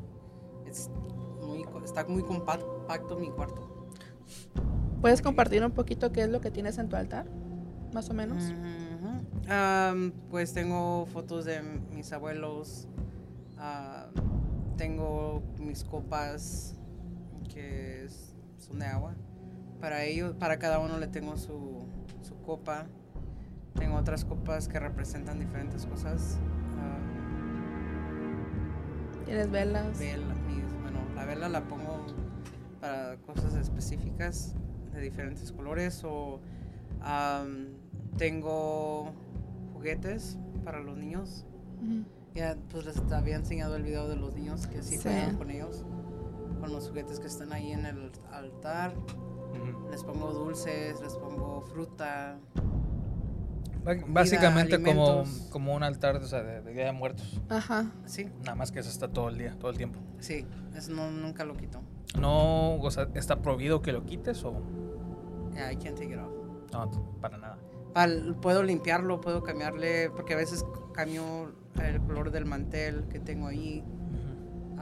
[0.67, 0.89] es
[1.41, 3.74] muy, está muy compacto mi cuarto.
[5.01, 7.27] ¿Puedes compartir un poquito qué es lo que tienes en tu altar?
[7.93, 8.53] Más o menos.
[9.47, 12.88] Am, pues tengo fotos de mis abuelos,
[13.57, 14.07] ah,
[14.77, 16.75] tengo mis copas
[17.53, 19.13] que es- son de agua.
[19.79, 21.85] Para ellos, para cada uno le tengo su,
[22.23, 22.88] su copa.
[23.75, 26.38] Tengo otras copas que representan diferentes cosas.
[26.79, 26.97] Ah,
[29.25, 29.99] Tienes velas.
[29.99, 31.84] vela, mis- bueno, la vela la pongo
[32.85, 34.53] para cosas específicas
[34.93, 36.39] de diferentes colores o
[37.01, 37.69] am,
[38.17, 39.11] tengo
[39.73, 41.45] juguetes para los niños.
[41.81, 42.03] Ujú.
[42.35, 45.03] Ya pues les había enseñado el video de los niños que sí, Sí.
[45.03, 45.83] juegan con ellos,
[46.59, 48.93] con los juguetes que están ahí en el altar.
[49.89, 52.37] Les pongo dulces, les pongo fruta.
[54.08, 55.47] Básicamente como, alimentos.
[55.51, 57.39] como un altar o sea, de, de Día de Muertos.
[57.49, 57.91] Ajá.
[58.06, 59.99] Sí, Nada más que eso está todo el día, todo el tiempo.
[60.19, 61.82] sí, eso no, nunca lo quito.
[62.19, 64.62] No, o sea, ¿está prohibido que lo quites o
[65.54, 66.32] Yeah, I can't take it off.
[66.73, 67.19] no?
[67.21, 67.58] Para nada.
[67.93, 73.47] Pal- puedo limpiarlo, puedo cambiarle, porque a veces cambio el color del mantel que tengo
[73.47, 74.78] ahí Ujú.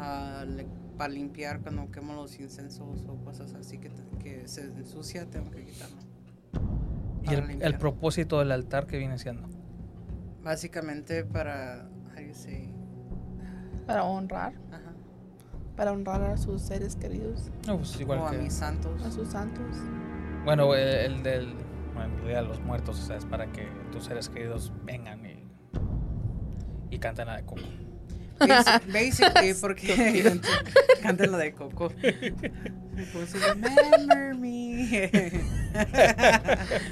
[0.98, 5.64] para limpiar cuando quemo los incensos o cosas así que, que se ensucia, tengo que
[5.66, 5.98] quitarlo.
[7.24, 7.34] ¿Y
[7.64, 9.48] el, propósito del altar que viene siendo?
[10.44, 11.88] Básicamente para,
[12.34, 12.74] say?
[13.88, 14.54] Para honrar.
[14.72, 14.94] Ajá.
[15.76, 17.52] Para honrar a sus seres queridos.
[17.66, 19.02] No, pues igual o a mis santos.
[19.04, 19.64] A sus santos.
[20.46, 21.54] Bueno, el, el del...
[21.94, 25.26] Bueno, el Día de los Muertos, o sea, es para que tus seres queridos vengan
[25.26, 25.48] y,
[26.90, 27.62] y canten la de Coco.
[28.40, 30.40] Basi- Basically, porque
[31.02, 31.92] canten la de Coco.
[32.96, 35.04] Si, Remember me.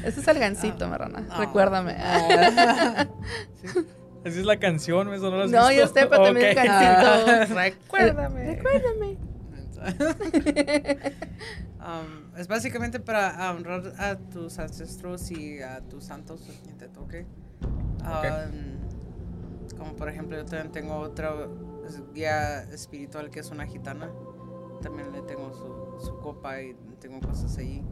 [0.04, 1.28] Ese es el gancito, marrana.
[1.30, 1.38] Ah.
[1.40, 1.96] Recuérdame.
[2.00, 3.08] Ah.
[3.62, 3.68] Sí.
[4.26, 5.82] Así es la canción, eso no lo has No, visto?
[5.82, 7.54] yo sé, pero también el gancito.
[7.56, 8.56] Recuérdame.
[8.56, 9.18] Recuérdame.
[11.82, 17.26] Um, es básicamente para honrar a tus ancestros y a tus santos, quien te toque.
[17.64, 18.78] Um,
[19.80, 21.34] como por ejemplo, yo también tengo otra
[22.14, 24.12] guía espiritual que es una gitana.
[24.84, 27.84] También le tengo su, su copa y tengo cosas ahí.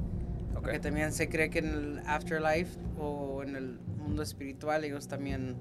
[0.56, 0.62] Ok.
[0.64, 5.56] Porque también se cree que en el afterlife o en el mundo espiritual ellos también...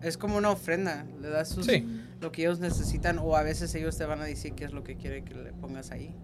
[0.00, 1.84] Es como una ofrenda, le das sus, Sí.
[2.20, 4.84] lo que ellos necesitan o a veces ellos te van a decir qué es lo
[4.84, 6.14] que quiere que le pongas ahí.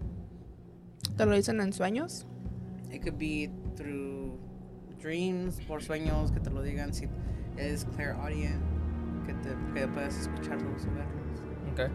[1.17, 2.25] ¿Te lo dicen en sueños?
[2.89, 4.37] It could be through
[5.01, 7.09] dreams, por sueños, que te lo digan si
[7.57, 8.61] es clairaudient,
[9.25, 11.41] que, te, que puedas escucharlos o verlos.
[11.73, 11.91] Ok.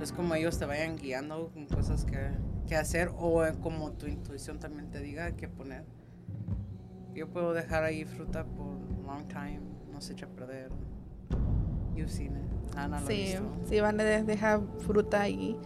[0.00, 2.30] Es como ellos te vayan guiando con cosas que,
[2.66, 5.84] que hacer o como tu intuición también te diga qué poner.
[7.14, 8.66] Yo puedo dejar ahí fruta por
[9.04, 9.60] long time,
[9.92, 10.70] no se echa a perder.
[11.94, 12.76] You've seen it.
[12.76, 13.36] Ana lo ha Sí,
[13.68, 15.56] sí, van a de- dejar fruta y,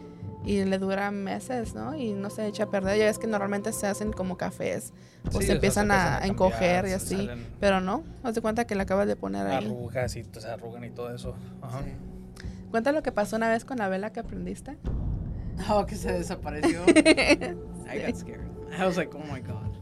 [0.45, 1.95] y le dura meses, ¿no?
[1.95, 2.99] Y no se echa a perder.
[2.99, 4.93] Ya ves que normalmente se hhacen como cafés
[5.27, 7.15] o Sí, o se sea, empiezan a, a encoger y así.
[7.17, 9.67] salen Pero no, haz de cuenta que le acabas de poner ahí.
[9.67, 11.37] Arrugas y se arrugan y todo eso.
[11.63, 11.83] Ajá.
[11.85, 11.91] Sí.
[12.75, 14.77] Cuenta lo que pasó una vez con la vela que aprendiste.
[15.71, 16.83] Oh, que se desapareció.
[16.89, 18.51] I got scared.
[18.77, 19.79] I was like, oh my god.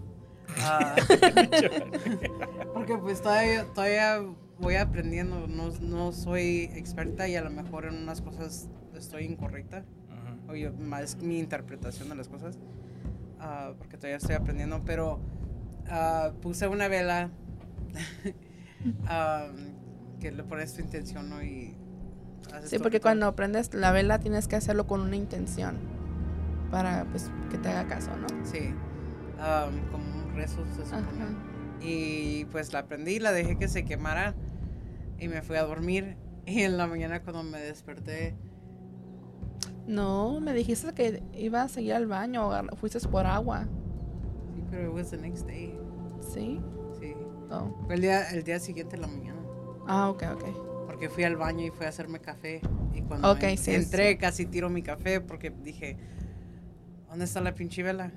[0.59, 0.95] Ah,
[2.75, 4.21] porque pues todavía, todavía
[4.59, 5.47] voy aprendiendo.
[5.47, 9.87] No, no soy experta y a lo mejor en unas cosas estoy incorrecta.
[10.11, 10.53] Ujú.
[10.53, 12.59] O yo- más mi interpretación de las cosas.
[13.41, 14.85] Ah, porque todavía estoy aprendiendo.
[14.85, 15.19] Pero
[15.89, 17.31] ah, puse una vela
[20.21, 21.43] que le pones tu intención ¿no?
[21.43, 21.75] y
[22.55, 25.77] haces Sí, porque cuando prendes la vela tienes que hacerlo con una intención
[26.71, 28.27] para pues que te haga caso, ¿no?
[28.45, 28.75] Sí,
[29.41, 31.07] am, como un rezo se supone.
[31.81, 34.35] Y pues la prendí, la dejé que se quemara
[35.19, 36.17] y me fui a dormir.
[36.47, 38.35] Y en la mañana cuando me desperté,
[39.87, 43.65] No, me dijiste que ibas a ir al baño o fuiste por agua.
[44.55, 45.77] sí, pero it was the next day.
[46.21, 46.61] ¿Sí?
[46.99, 47.15] Sí,
[47.51, 47.69] Oh.
[47.87, 49.41] fue el día, el día siguiente en la mañana.
[49.87, 50.45] Ah, ok, ok.
[51.03, 52.61] Porque fui al baño y fui a hacerme café.
[52.95, 55.97] Y cuando Ok, en- sí, entré casi tiro mi café porque dije,
[57.09, 58.13] ¿dónde está la pinche vela?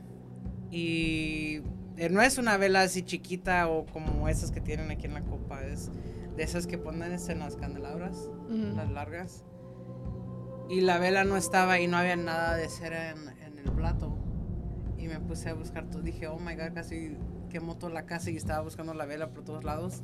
[0.70, 1.62] Y
[1.98, 5.22] eh, no es una vela así chiquita o como esas que tienen aquí en la
[5.22, 5.90] copa, es
[6.38, 8.30] de esas que ponen en las candelabras.
[8.44, 8.76] Ujú.
[8.76, 9.44] las largas.
[10.70, 14.16] Y la vela no estaba y no había nada de cera en, en el plato.
[15.00, 16.04] Y me puse a buscar todo.
[16.04, 17.18] Dije, oh my god, casi
[17.50, 20.04] quemó toda la casa y estaba buscando la vela por todos lados.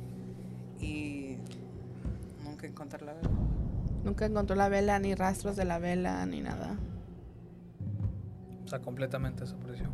[0.80, 1.36] Y
[2.62, 3.30] nunca encontré la vela.
[4.04, 6.76] Nunca encontró la vela, ni rastros de la vela, ni nada.
[8.64, 9.86] O sea, completamente desapareció.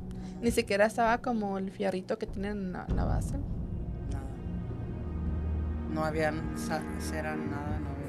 [0.42, 3.36] Ni siquiera estaba como el fierrito que tienen en la, en la base.
[4.12, 4.24] Nada.
[5.92, 8.08] No había sa- cera, nada, no había.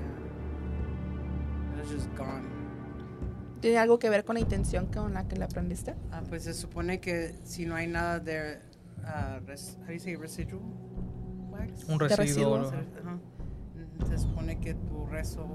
[1.73, 2.43] It was just gone.
[3.61, 5.95] ¿Tiene algo que ver con la intención con la que le aprendiste?
[6.11, 8.59] Ah, pues se supone que si no hay nada de.
[9.03, 10.61] ah, res- how do you say residual
[11.51, 11.83] wax?
[11.89, 12.57] Un De residuo.
[12.59, 12.73] residuos.
[13.01, 13.17] Ajá.
[14.07, 15.45] Se supone que tu rezo,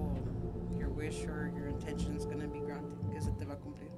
[0.78, 3.90] your wish or your intention is gonna be granted, que se te va a cumplir.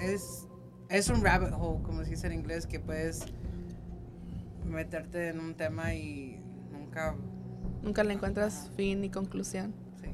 [0.00, 0.46] Es,
[0.88, 3.26] es un rabbit hole, como se dice en inglés, que puedes
[4.64, 6.40] meterte en un tema y
[6.72, 7.14] nunca,
[7.82, 9.74] Nunca le encuentras fin ni conclusión.
[10.00, 10.08] sí.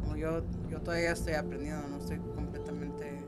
[0.00, 3.24] Como yo, yo todavía estoy aprendiendo, no estoy completamente,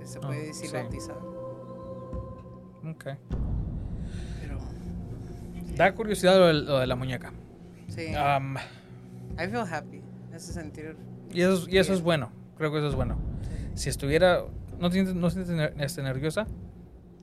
[0.00, 0.76] si se puede Ah, decir, sí.
[0.76, 1.20] bautizado.
[2.88, 3.04] Ok.
[5.80, 7.32] Da curiosidad lo de, lo de la muñeca.
[7.88, 10.92] sí, I feel happy, en ese sentido.
[11.32, 12.30] y eso, y eso es bueno.
[12.58, 13.16] Creo que eso es bueno.
[13.74, 14.42] Si estuviera...
[14.78, 16.46] ¿No te sientes, no te este, nerviosa?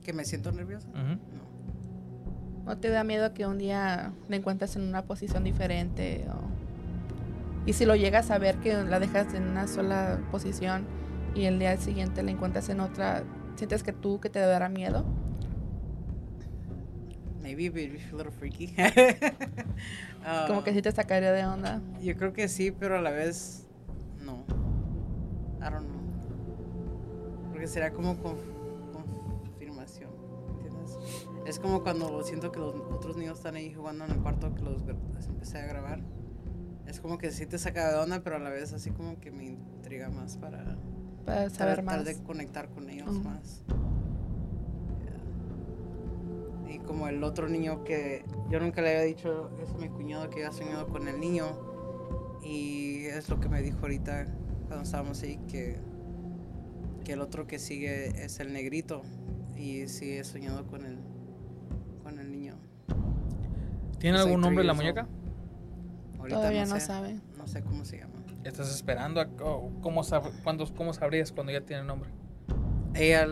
[0.04, 0.88] Que me siento nerviosa.
[0.88, 1.00] Ujú.
[2.56, 2.64] No.
[2.64, 6.24] ¿No te da miedo que un día le encuentres en una posición diferente?
[6.28, 10.84] o- Y si lo llegas a ver que la dejas en una sola posición
[11.36, 13.22] y el día siguiente la encuentras en otra,
[13.54, 15.04] ¿sientes que tú que te dará miedo?
[17.56, 17.68] Maybe
[18.12, 18.74] a little freaky.
[20.48, 21.80] Como que sí te sacaría de onda.
[22.02, 23.66] Yo creo que sí, pero a la vez
[24.20, 24.44] no.
[25.58, 27.48] I don't know.
[27.50, 28.36] Porque será como con-
[28.92, 30.10] confirmación,
[30.50, 30.98] ¿entiendes?
[31.46, 34.60] Es como cuando siento que los otros niños están ahí jugando en el cuarto que
[34.62, 34.82] los,
[35.14, 36.00] les empecé a grabar.
[36.86, 39.30] Es como que sí te saca de onda, pero a la vez así como que
[39.30, 40.76] me intriga más para
[41.24, 42.04] Para saber tratar más.
[42.04, 43.20] de conectar con ellos Ujú.
[43.28, 43.64] más.
[46.68, 50.28] Y como el otro niño que yo nunca le había dicho eso a mi cuñado
[50.28, 51.46] que había soñado con el niño
[52.42, 54.26] y es lo que me dijo ahorita
[54.66, 55.78] cuando estábamos ahí que
[57.04, 59.02] que el otro que sigue es el negrito
[59.56, 60.98] y sí he soñado con el
[62.02, 62.54] con el niño.
[63.98, 65.06] ¿Tiene algún nombre la muñeca?
[66.18, 67.20] Ahorita Todavía no sé, sabe.
[67.36, 68.12] No sé cómo se llama.
[68.44, 69.20] ¿Estás esperando?
[69.20, 72.10] A, o ¿cómo, sab- cuándo- ¿Cómo sabrías cuando ya tiene nombre?
[72.94, 73.26] Ella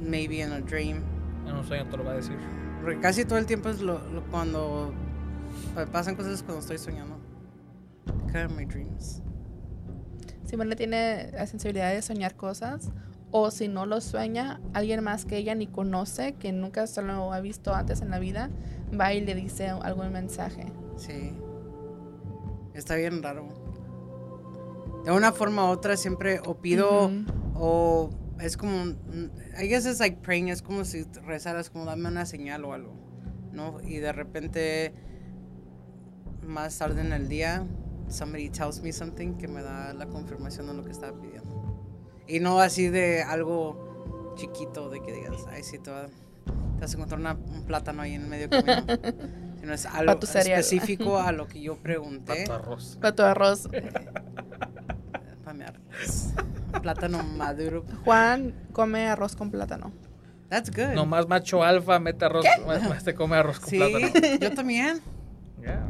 [0.00, 1.02] maybe in a dream
[1.46, 2.36] En un sueño te lo va a decir.
[2.82, 4.92] Porque casi todo el tiempo es lo, lo- cuando
[5.74, 7.16] pa- pasan cosas cuando estoy soñando.
[8.32, 9.22] Kind of my dreams.
[10.44, 12.90] Simone tiene la sensibilidad de soñar cosas.
[13.32, 17.32] O si no lo sueña, alguien más que ella ni conoce, que nunca se lo
[17.32, 18.50] ha visto antes en la vida,
[18.98, 20.72] va y le dice algún mensaje.
[20.96, 21.32] Sí.
[22.72, 23.48] Está bien raro.
[25.04, 27.10] De una forma u otra siempre o pido
[27.56, 28.84] o es como
[29.60, 32.92] I guess it's like praying, es como si rezaras como dame una señal o algo,
[33.52, 33.80] ¿no?
[33.82, 34.94] Y de repente
[36.42, 37.66] más tarde en el día
[38.08, 41.56] somebody tells me something que me da la confirmación de lo que estaba pidiendo.
[42.28, 46.92] Y no así de algo chiquito de que digas, ay, sí, te, va- te vas
[46.92, 48.84] a encontrar una- un plátano ahí en medio camino.
[49.60, 52.44] Sino es algo específico a lo que yo pregunté.
[52.46, 52.96] Pato arroz.
[53.00, 53.68] Plato de arroz.
[55.56, 56.32] Pa' mi arroz.
[56.82, 57.84] Plátano maduro.
[58.04, 59.92] Juan come arroz con plátano.
[60.48, 60.94] That's good.
[60.94, 62.44] Nomás macho alfa mete arroz.
[62.66, 64.38] más te come arroz con sí, plátano.
[64.40, 65.00] yo también.
[65.62, 65.80] Ya.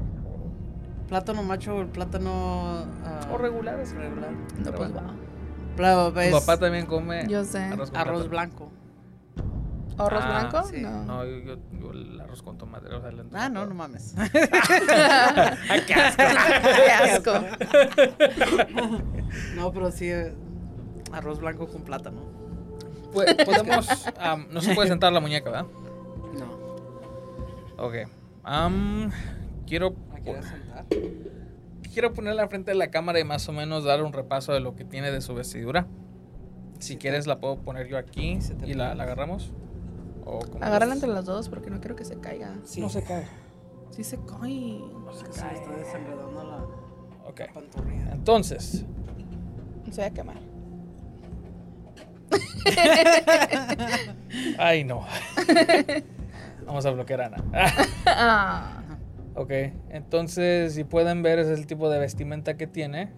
[1.09, 3.93] Plátano macho, el plátano ah, O regulares.
[3.95, 4.31] regular.
[4.65, 4.91] No, pues.
[5.77, 7.59] Pla- Tu es papá también come Yo sé.
[7.59, 8.71] arroz con arroz plátano.
[9.97, 10.05] Blanco.
[10.05, 10.69] ¿Arroz Ah, blanco?
[10.69, 10.81] sí.
[10.83, 11.05] No.
[11.05, 12.89] No, yo, yo, yo el arroz con tomate.
[12.95, 14.15] O sea, el Ah, no, no mames.
[14.19, 16.23] Ay, qué asco.
[16.87, 17.33] Qué asco.
[19.57, 20.35] no, pero sí, eh,
[21.13, 22.21] arroz blanco con plátano.
[23.13, 23.89] Pu- Podemos.
[24.21, 25.67] am, no se puede sentar la muñeca, ¿verdad?
[26.39, 27.85] No.
[27.85, 27.95] Ok.
[28.45, 29.11] Am,
[29.67, 30.85] quiero, ¿Me quieres sentar?
[31.93, 34.77] quiero ponerla frente de la cámara y más o menos dar un repaso de lo
[34.77, 35.87] que tiene de su vestidura.
[36.79, 39.51] Si quieres, la puedo poner yo aquí y la, la agarramos.
[40.27, 42.55] O como Agárrala entre las dos porque no quiero que se caiga.
[42.65, 42.81] Sí.
[42.81, 43.27] No se cae.
[43.91, 44.81] Sí se cae.
[45.05, 45.55] No se Es que se cae.
[45.55, 47.41] está desenredando la Ok.
[47.55, 48.13] pantorrilla.
[48.13, 48.85] Entonces,
[49.91, 50.37] se va a quemar.
[54.59, 55.05] ay no.
[56.67, 57.45] Vamos a bloquear a Ana.
[58.07, 58.83] Ah.
[59.35, 59.51] ok,
[59.91, 63.13] entonces si pueden ver ese es el tipo de vestimenta que tiene.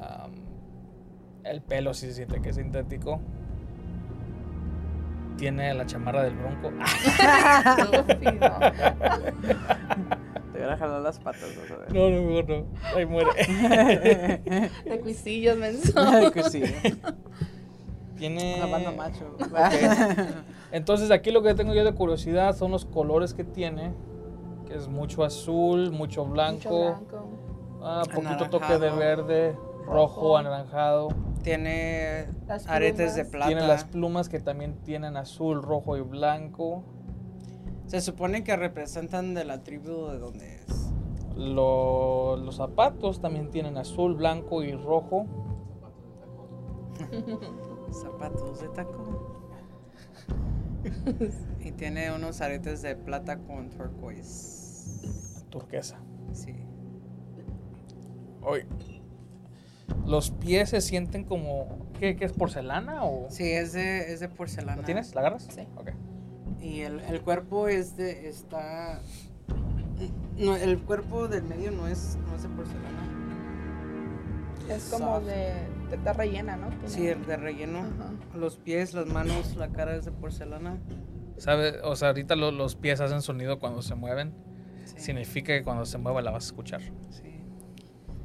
[0.00, 0.32] Am,
[1.44, 3.20] el pelo sí se siente que es sintético.
[5.38, 6.70] Tiene la chamarra del bronco.
[10.52, 11.94] Te voy a jalar las patas, vas a ver.
[11.94, 12.66] No, no, mejor no.
[12.96, 13.30] Ahí muere.
[14.84, 15.92] De cuisillos, menso.
[16.32, 16.62] que sí.
[18.16, 18.58] tiene...
[18.58, 19.36] La banda macho.
[20.72, 23.94] Entonces aquí lo que tengo yo de curiosidad son los colores que tiene,
[24.66, 27.28] que es mucho azul, mucho blanco, Mucho blanco.
[27.84, 29.56] ah, poquito toque de verde,
[29.88, 30.36] rojo, Rojo.
[30.38, 31.08] anaranjado.
[31.42, 33.30] Tiene Las aretes de plumas.
[33.30, 33.46] plata.
[33.48, 36.82] Tiene las plumas que también tienen azul, rojo y blanco.
[37.86, 40.92] Se supone que representan de la tribu de donde es.
[41.36, 45.26] Lo- los zapatos también tienen azul, blanco y rojo.
[47.92, 49.34] Zapatos de taco.
[51.60, 55.42] y tiene unos aretes de plata con turquoise.
[55.50, 55.98] Turquesa.
[56.32, 56.54] Sí.
[58.42, 58.66] Hoy.
[60.06, 61.88] Los pies se sienten como.
[61.98, 63.26] ¿Qué, qué es porcelana o.?
[63.30, 64.76] Sí, es de, es de porcelana.
[64.76, 65.14] ¿Lo tienes?
[65.14, 65.48] ¿La agarras?
[65.52, 65.62] Sí.
[65.76, 65.90] Ok.
[66.60, 68.28] Y el, el cuerpo es de.
[68.28, 69.00] está.
[70.38, 73.14] No, el cuerpo del medio no es, no es de porcelana.
[74.68, 75.26] Es como Soft.
[75.26, 75.54] de,
[75.90, 76.68] de está rellena, ¿no?
[76.68, 77.78] Tiene- Sí, el de relleno.
[77.80, 78.12] Ajá.
[78.36, 80.78] Los pies, las manos, la cara es de porcelana.
[81.38, 81.80] ¿Sabe?
[81.82, 84.34] O sea, ahorita lo- los pies hacen sonido cuando se mueven.
[84.84, 84.94] Sí.
[84.98, 86.80] Significa que cuando se mueva la vas a escuchar.
[87.10, 87.22] sí.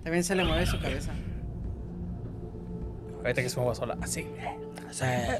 [0.04, 1.14] También se le mueve su cabeza.
[3.24, 3.98] Ahorita que se mueva sola.
[4.02, 4.26] Así.
[4.92, 5.40] Se le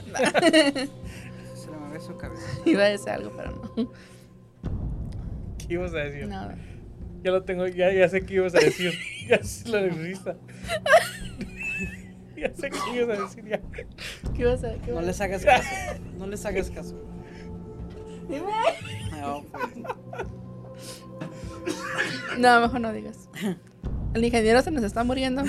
[1.80, 2.46] mueve su cabeza.
[2.66, 3.92] Iba a decir algo, pero no.
[5.58, 6.28] ¿Qué ibas a decir?
[6.28, 6.56] Nada.
[7.24, 8.94] Ya lo tengo, ya, ya sé qué ibas a decir.
[9.30, 10.36] ya sé la risa.
[12.38, 13.62] ya sé qué ibas a decir ya.
[14.34, 15.70] ¿Qué ibas a qué No ibas a- les hagas caso.
[16.18, 17.02] No les hagas caso.
[18.28, 18.42] Dime.
[19.22, 19.64] No, pues.
[22.40, 23.30] No, mejor no digas.
[24.14, 25.44] El ingeniero se nos está muriendo.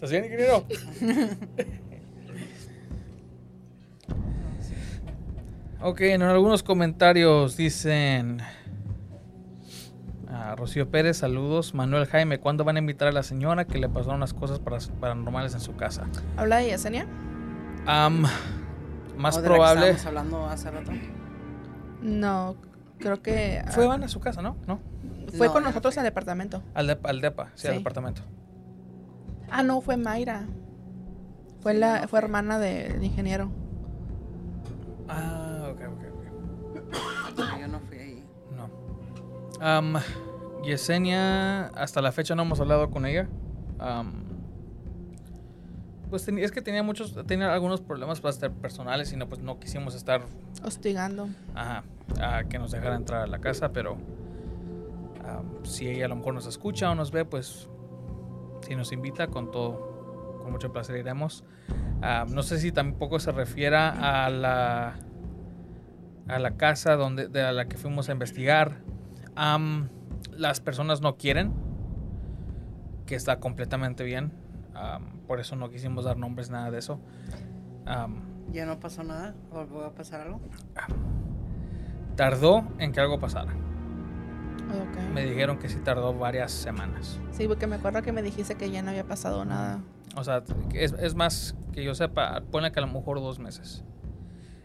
[0.00, 0.64] ¿Estás bien, ingeniero?
[5.82, 8.40] ok, en algunos comentarios dicen.
[10.28, 11.74] ah, Rocío Pérez, saludos.
[11.74, 14.78] Manuel Jaime, ¿cuándo van a invitar a la señora que le pasaron unas cosas para-
[15.00, 16.06] paranormales en su casa?
[16.36, 17.06] ¿Habla de Yesenia?
[17.84, 19.90] Más ¿O de la que probable.
[19.90, 20.92] estábamos hablando hace rato.
[22.02, 22.56] No,
[22.98, 23.62] creo que.
[23.66, 24.56] ah, Fue van a su casa, ¿no?
[24.66, 24.80] ¿No?
[25.36, 26.62] fue No, con nosotros al departamento.
[26.74, 28.22] Al, dep- al DEPA, sí, al departamento.
[29.50, 30.46] Ah, no, fue Mayra.
[31.60, 33.50] Fue Sí, la, no, fue hermana de- del ingeniero.
[35.08, 37.38] Ah, ok, ok, ok.
[37.38, 38.24] No, yo no fui ahí.
[38.56, 38.68] No.
[39.64, 39.94] Am,
[40.64, 43.28] Yesenia, hasta la fecha no hemos hablado con ella.
[43.78, 44.24] Am,
[46.10, 49.58] pues es que tenía muchos, tenía algunos problemas pues, hasta personales y no, pues no
[49.60, 50.22] quisimos estar,
[50.64, 51.28] Hostigando.
[51.54, 51.84] ajá,
[52.22, 53.98] a que nos dejara entrar a la casa, pero
[55.64, 57.68] si ella a lo mejor nos escucha o nos ve, pues
[58.60, 61.44] si nos invita, con todo, con mucho placer iremos.
[62.02, 64.94] Am, no sé si tampoco se refiera a la
[66.28, 68.82] a la casa donde de a la que fuimos a investigar.
[69.34, 69.88] Am,
[70.36, 71.52] las personas no quieren,
[73.06, 74.32] que está completamente bien.
[75.26, 77.00] Por eso no quisimos dar nombres, nada de eso.
[78.52, 79.34] ¿Ya no pasó nada?
[79.50, 80.40] ¿O va a pasar algo?
[82.18, 83.54] tardó en que algo pasara.
[84.68, 85.12] Ok.
[85.14, 87.18] Me dijeron que sí tardó varias semanas.
[87.32, 89.80] Sí, porque me acuerdo que me dijiste que ya no había pasado nada.
[90.16, 93.38] O sea, que es, es más que yo sepa, ponle que a lo mejor dos
[93.38, 93.84] meses.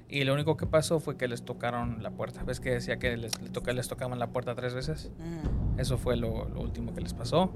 [0.09, 2.43] Y lo único que pasó fue que les tocaron la puerta.
[2.43, 5.11] ¿Ves que decía que les, les, toca- les tocaban la puerta tres veces?
[5.17, 5.79] Mm.
[5.79, 7.51] Eso fue lo, lo último que les pasó.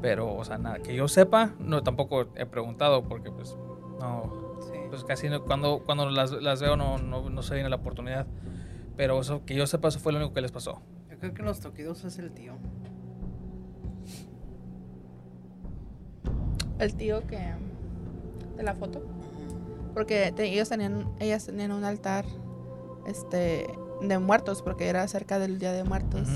[0.00, 3.56] Pero, o sea, nada, que yo sepa, no tampoco he preguntado porque pues
[4.00, 4.78] no, Sí.
[4.90, 8.26] pues casi no- cuando, cuando las, las veo no, no, no se viene la oportunidad.
[8.96, 10.80] Pero eso que yo sepa, eso fue lo único que les pasó.
[11.24, 12.52] Creo que los toquidos es el tío.
[16.78, 17.38] El tío que.
[18.58, 19.02] de la foto.
[19.94, 22.26] Porque te- ellos tenían, ellas tenían un altar
[23.06, 23.66] este
[24.02, 26.28] de muertos, porque era cerca del día de muertos.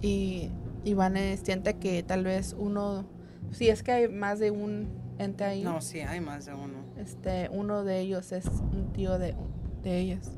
[0.00, 0.50] Y
[0.84, 3.04] Iván siente que tal vez uno.
[3.50, 5.62] Si es que hay más de un ente ahí.
[5.64, 6.78] No, sí, hay más de uno.
[6.96, 9.34] Este, uno de ellos es un tío de,
[9.82, 10.30] de ellas.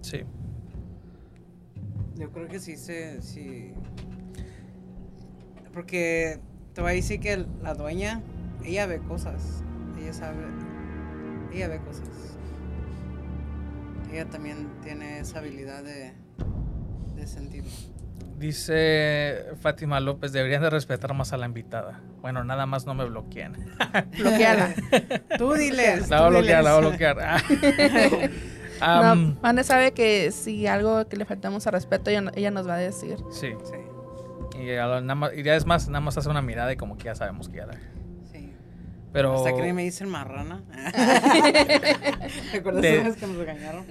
[0.00, 0.22] Sí.
[2.18, 3.22] Yo creo que sí se.
[3.22, 3.72] Sí.
[5.72, 6.40] Porque
[6.74, 8.22] te voy a decir que la dueña,
[8.64, 9.62] ella ve cosas.
[10.00, 10.38] Ella sabe.
[11.52, 12.08] Ella ve cosas.
[14.12, 16.12] Ella también tiene esa habilidad de,
[17.14, 17.64] de sentir.
[18.38, 22.00] Dice Fátima López, deberían de respetar más a la invitada.
[22.20, 23.52] Bueno, nada más no me bloqueen.
[24.18, 24.74] Bloqueala.
[25.38, 26.08] Tú diles.
[26.08, 28.30] La voy a bloquear, la voy a bloquear.
[28.80, 32.68] Am, no, Vane sabe que si algo que le faltamos a respeto, ella, ella nos
[32.68, 33.16] va a decir.
[33.30, 33.52] sí.
[33.64, 33.76] Sí,
[34.60, 36.76] Y, a lo- nada más, y ya es más, nada más hace una mirada y
[36.76, 37.74] como que ya sabemos que ya la...
[38.32, 38.52] sí.
[39.12, 39.34] Pero...
[39.36, 40.62] Hasta que me dicen marrana.
[42.52, 43.86] ¿Te acuerdas De- vez que nos regañaron?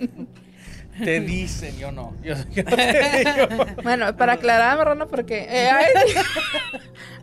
[1.04, 2.16] Te dicen, yo no.
[2.24, 3.66] Yo, yo no te digo.
[3.84, 5.46] Bueno, para aclarar, Marrano, porque.
[5.48, 5.86] eh, ay,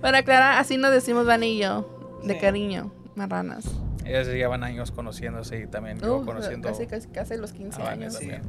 [0.00, 2.20] para aclarar, así nos decimos Vane y yo.
[2.24, 2.40] de Sí.
[2.40, 3.64] cariño, marranas.
[4.04, 7.84] Ellas llevan años conociéndose y también yo Uh, conociendo casi, casi, casi los 15 a
[7.84, 8.14] Vane años.
[8.14, 8.28] Sí.
[8.28, 8.42] también.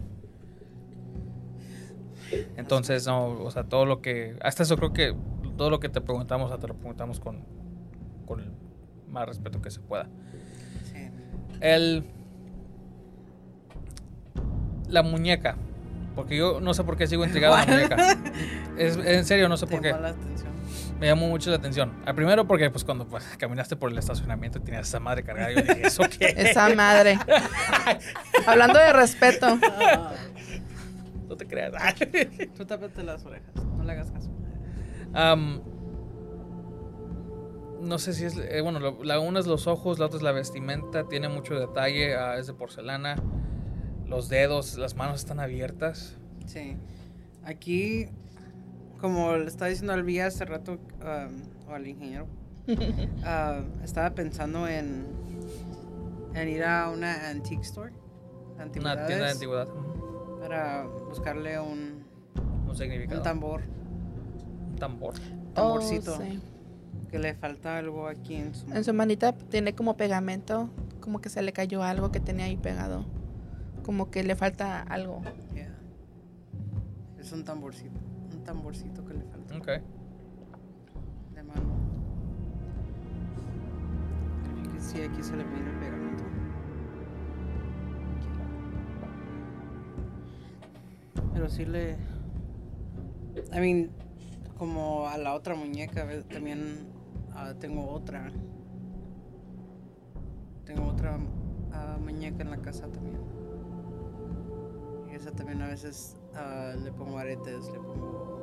[2.57, 4.35] Entonces, no, o sea, todo lo que.
[4.41, 5.15] Hasta eso creo que
[5.57, 7.43] todo lo que te preguntamos, o sea, te lo preguntamos con,
[8.25, 8.51] con el
[9.09, 10.07] más respeto que se pueda.
[10.91, 11.09] Sí.
[11.61, 12.03] El.
[14.89, 15.55] La muñeca.
[16.15, 18.17] Porque yo no sé por qué sigo intrigado a la muñeca.
[18.77, 19.91] Es, en serio, no sé por qué.
[19.91, 20.51] la atención.
[20.99, 21.91] Me llamó mucho la atención.
[22.05, 25.61] Al primero porque pues cuando pues, caminaste por el estacionamiento tenías esa madre cargada, yo
[25.61, 26.33] dije, ¿eso qué?
[26.37, 27.19] Esa madre.
[28.47, 29.59] Hablando de respeto.
[29.63, 30.13] Ah,
[31.27, 31.73] No te creas.
[32.55, 33.53] tú tápate las orejas.
[33.55, 34.29] No le hagas caso.
[35.13, 35.61] Am,
[37.81, 38.37] no sé si es.
[38.37, 41.07] eh, bueno, lo- la una es los ojos, la otra es la vestimenta.
[41.07, 42.15] Tiene mucho detalle.
[42.15, 43.15] ah, es de porcelana.
[44.07, 46.15] Los dedos, las manos están abiertas.
[46.45, 46.77] Sí.
[47.43, 48.07] Aquí,
[48.99, 52.27] como le estaba diciendo al Vía hace rato, um, o al ingeniero,
[53.23, 55.05] ah, estaba pensando en,
[56.33, 57.91] en ir a una antique store.
[58.55, 59.67] Una tienda de antigüedades, antigüedad.
[60.39, 62.05] Para buscarle un,
[62.67, 63.19] Un significado.
[63.19, 63.61] un tambor.
[64.71, 65.13] Un tambor.
[65.53, 66.15] Tamborcito.
[66.15, 66.39] Oh, sí.
[67.09, 70.69] Que le falta algo aquí en su En su manita tiene como pegamento,
[70.99, 73.05] como que se le cayó algo que tenía ahí pegado.
[73.83, 75.21] Como que le falta algo.
[75.53, 75.75] Yeah.
[77.19, 77.99] Es un tamborcito.
[78.45, 79.67] Tamborcito que le falta Ok.
[81.33, 81.73] de mano.
[84.59, 86.23] Aquí sí, aquí se le mira el pegamento.
[91.33, 91.97] Pero sí le.
[93.53, 93.89] I mean,
[94.57, 96.87] como a la otra muñeca, también
[97.33, 98.31] ah, tengo otra.
[100.65, 101.19] Tengo otra
[101.73, 103.19] ah, muñeca en la casa también.
[105.11, 108.34] Y esa también a veces ah, le pongo aretes, le pongo.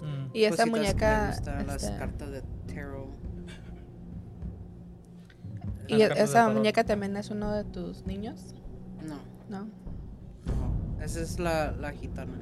[0.00, 0.30] Mm.
[0.32, 1.26] Y esa cositas que me muñeca.
[1.28, 2.42] gustan, las cartas de
[2.74, 3.06] tarot.
[5.88, 6.54] y esa tarot.
[6.54, 8.54] muñeca también es uno de tus niños,
[9.02, 9.66] No, ¿no?
[10.46, 11.02] no.
[11.04, 12.38] Esa es la, la gitana.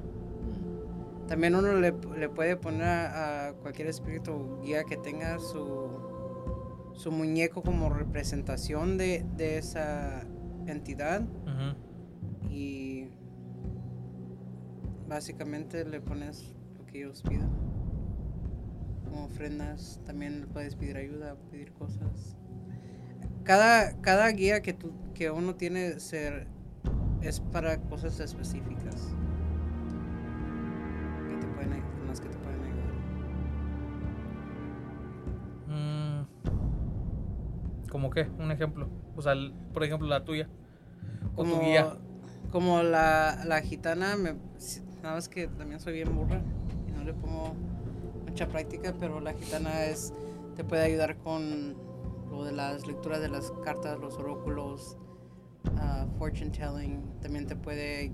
[1.28, 5.88] También uno le, le puede poner a, a cualquier espíritu o guía que tenga su,
[6.94, 10.22] su muñeco como representación de, de esa
[10.66, 11.22] entidad
[12.50, 13.08] y
[15.08, 16.53] básicamente le pones
[16.94, 17.50] que ellos pidan.
[19.04, 22.36] Como ofrendas, también puedes pedir ayuda, pedir cosas.
[23.42, 26.46] Cada, cada guía que, tú, que uno tiene se,
[27.20, 29.12] es para cosas específicas.
[31.28, 32.94] Que te pueden, con las que te pueden ayudar.
[35.68, 36.26] Mm.
[37.90, 38.28] ¿Cómo qué?
[38.38, 38.88] Un ejemplo.
[39.16, 40.48] O sea, el- por ejemplo, la tuya.
[41.34, 41.96] O tu Como, guía.
[42.52, 44.34] como la, la gitana, me,
[45.02, 46.40] nada más que también soy bien burra
[47.04, 47.54] le pongo
[48.26, 50.12] mucha práctica, pero la gitana es
[50.56, 51.74] te puede ayudar con
[52.30, 54.96] lo de las lecturas de las cartas, los oróculos,
[55.76, 58.12] ah, fortune telling, también te puede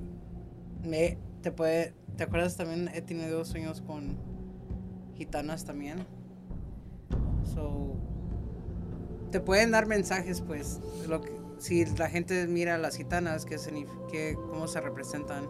[0.82, 4.18] me te puede ¿te acuerdas también he tenido sueños con
[5.14, 6.06] gitanas también?
[7.44, 7.96] So
[9.30, 13.56] te pueden dar mensajes pues lo que, si la gente mira las gitanas que,
[14.10, 15.48] que cómo se representan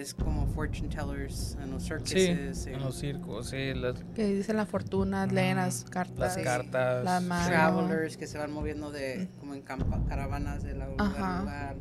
[0.00, 4.56] es como fortune tellers en los Sí, circuses en los circos, sí, las, Que dicen
[4.56, 5.66] las fortunas, leen Ujú.
[5.66, 6.18] las cartas.
[6.18, 6.42] las Sí.
[6.42, 7.04] cartas.
[7.04, 7.46] La mano.
[7.48, 11.76] travelers que se van moviendo de como en campa- caravanas de la- lugar a lugar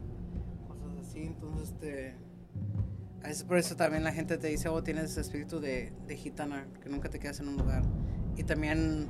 [0.68, 2.16] cosas así entonces te
[3.24, 6.66] es por eso también la gente te dice oh tienes ese espíritu de, de gitana
[6.82, 7.84] que nunca te quedas en un lugar
[8.38, 9.08] y también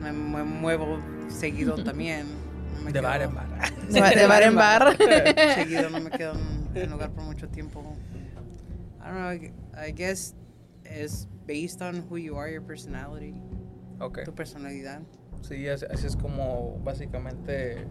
[0.00, 2.26] me, me muevo seguido también
[2.80, 3.48] no De quedo- bar en bar.
[3.90, 4.96] De, ba- de bar en bar.
[5.54, 6.32] seguido no me quedo
[6.74, 7.80] en un lugar por mucho tiempo
[9.00, 10.34] I don't know I gu- I guess
[10.84, 13.34] it's based on who you are your personality
[14.00, 14.24] Ok.
[14.24, 15.00] tu personalidad
[15.42, 17.84] Sí, así, así es como básicamente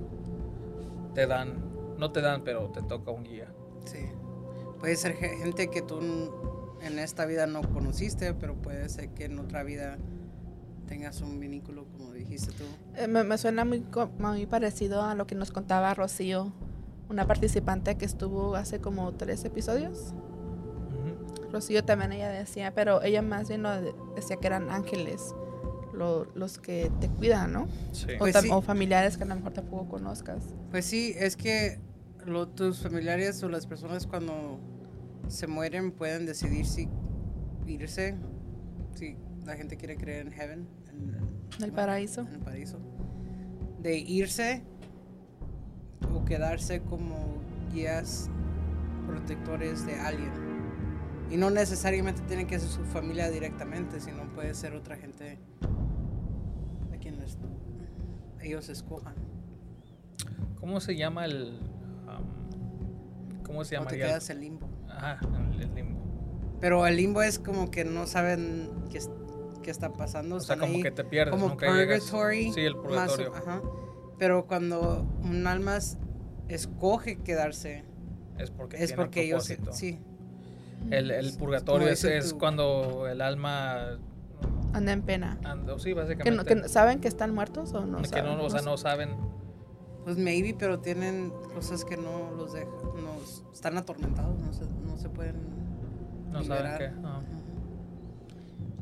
[1.14, 1.56] te dan,
[1.98, 3.48] no te dan, pero te toca un guía.
[3.84, 4.00] Sí.
[4.80, 6.30] Puede ser ge- gente que tú n-
[6.82, 9.98] en esta vida no conociste, pero puede ser que en otra vida
[10.92, 12.66] tengas un vínculo, como dijiste tú.
[12.98, 16.52] Eh, me, me suena muy, co- muy parecido a lo que nos contaba Rocío,
[17.10, 20.14] una participante que estuvo hace como tres episodios.
[21.50, 25.34] Rocío también ella decía, pero ella más bien lo de- decía que eran ángeles
[25.94, 27.68] lo- los que te cuidan, ¿no?
[27.94, 28.08] Sí.
[28.16, 28.50] O, Pues sí.
[28.52, 30.44] o familiares que a lo mejor tampoco conozcas.
[30.72, 31.80] Pues sí, es que
[32.26, 34.60] lo- tus familiares o las personas cuando
[35.30, 36.90] se mueren pueden decidir si
[37.66, 38.16] irse,
[38.96, 39.16] si
[39.46, 40.68] la gente quiere creer en heaven,
[41.58, 42.22] en, el paraíso.
[42.22, 42.80] en el paraíso,
[43.80, 44.64] de irse
[46.14, 47.42] o quedarse como
[47.74, 48.30] guías
[49.08, 50.32] protectores de alguien.
[51.30, 55.40] Y no necesariamente tiene que ser su familia directamente, sino puede ser otra gente
[57.38, 57.38] pues
[58.42, 59.16] ellos escojan.
[60.60, 61.60] ¿Cómo se llama el.
[62.08, 64.68] um, ¿Cómo se No te quedas en limbo.
[64.90, 65.20] Ajá,
[65.54, 66.00] el, el limbo.
[66.60, 69.00] Pero el limbo es como que no saben qué,
[69.62, 70.36] es- qué está pasando.
[70.36, 72.02] O sea, están como ahí que te pierdes, como nunca llegas.
[72.02, 72.52] purgatory.
[72.54, 73.36] Sí, el más- purgatorio.
[73.36, 73.62] ajá.
[74.18, 75.78] Pero cuando un alma
[76.48, 77.84] escoge quedarse,
[78.38, 80.00] Es porque es tiene porque ellos, sí,
[80.90, 84.00] El, el purgatorio es, es cuando el alma.
[84.74, 85.38] Anda en pena.
[85.44, 86.32] anda- sí, ¿Que básicamente.
[86.32, 88.38] no, que no- ¿Saben que están muertos o no que saben?
[88.38, 89.10] no, o sea, no saben.
[90.04, 92.70] pues maybe, pero tienen cosas que no los dejan,
[93.04, 95.36] nos están atormentados, no se, no se pueden
[96.32, 96.78] No saben liberar.
[96.80, 96.92] qué.
[97.06, 97.22] ah.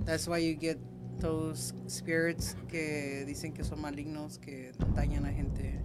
[0.10, 0.80] That's why you get
[1.20, 5.80] those spirits que dicen que son malignos, que dañan a gente.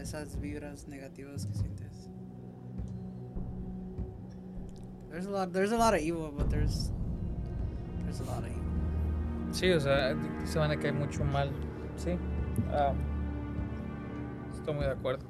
[0.00, 2.08] Esas vibras negativas que sientes.
[5.10, 6.92] There's a lot, there's a lot of evil, but there's,
[8.04, 9.52] there's a lot of evil.
[9.52, 11.50] Sí, o sea, se van a caer mucho mal.
[11.98, 12.16] Sí.
[12.72, 12.94] Ah,
[14.50, 15.26] estoy muy de acuerdo.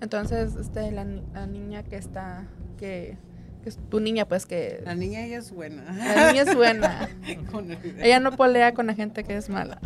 [0.00, 3.18] Entonces, este, la, la niña que está, que,
[3.62, 5.84] que es tu niña, pues que La niña ella es buena.
[5.84, 7.08] la niña es buena.
[7.98, 9.80] Ella no polea con la gente que es mala.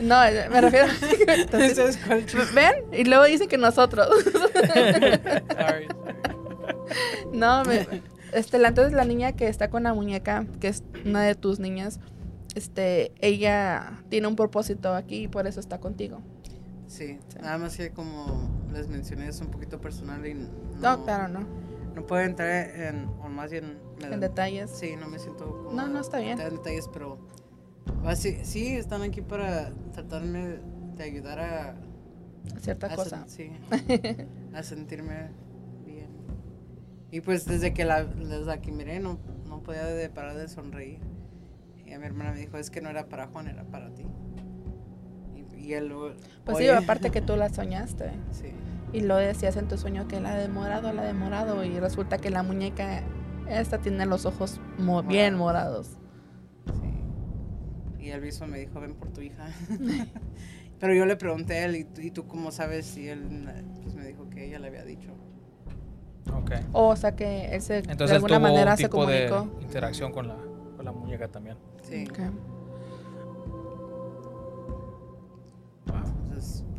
[0.00, 0.20] No,
[0.50, 0.88] me refiero.
[1.28, 1.98] Entonces.
[2.54, 2.74] ¿Ven?
[2.92, 4.08] Y luego dicen que nosotros.
[4.52, 5.20] Sorry,
[5.56, 5.88] sorry.
[7.32, 7.86] No, me,
[8.32, 11.58] este, la, entonces la niña que está con la muñeca, que es una de tus
[11.58, 12.00] niñas,
[12.54, 16.20] este, ella tiene un propósito aquí y por eso está contigo.
[16.86, 20.48] Sí, nada más que como les mencioné es un poquito personal y no,
[20.80, 21.46] No, claro, no.
[21.96, 23.78] No puedo entrar en, o más bien...
[24.02, 24.70] En detalles.
[24.70, 26.38] Sí, no me siento como No, no, está bien.
[26.38, 27.18] en detalles, pero
[28.14, 30.58] sí, sí, están aquí para tratarme
[30.94, 31.74] de ayudar a...
[32.60, 33.24] Cierta a sen- cosa.
[33.26, 33.50] sí,
[34.54, 35.30] a sentirme
[35.86, 36.08] bien.
[37.10, 39.18] Y pues desde que la, desde que miré no,
[39.48, 41.00] no podía de parar de sonreír.
[41.86, 44.04] Y a mi hermana me dijo, es que no era para Juan, era para ti.
[45.34, 45.92] Y, y él...
[46.44, 48.10] Pues sí, aparte que tú la soñaste.
[48.32, 48.52] Sí.
[48.92, 51.64] Y lo decías en tu sueño que la ha demorado, la ha demorado.
[51.64, 53.02] Y resulta que la muñeca,
[53.48, 55.98] esta tiene los ojos mo- bien morados.
[56.66, 58.04] Sí.
[58.04, 59.46] Y el viso me dijo, ven por tu hija.
[60.80, 62.96] Pero yo le pregunté a él, ¿y tú, y tú cómo sabes?
[62.96, 63.48] Y él
[63.82, 65.10] pues, me dijo que ella le había dicho.
[66.32, 66.52] Ok.
[66.72, 69.48] O sea que él se, Entonces de alguna él tuvo manera un se de comunicó.
[69.62, 70.36] interacción con la,
[70.76, 71.56] con la muñeca también.
[71.82, 72.04] Sí.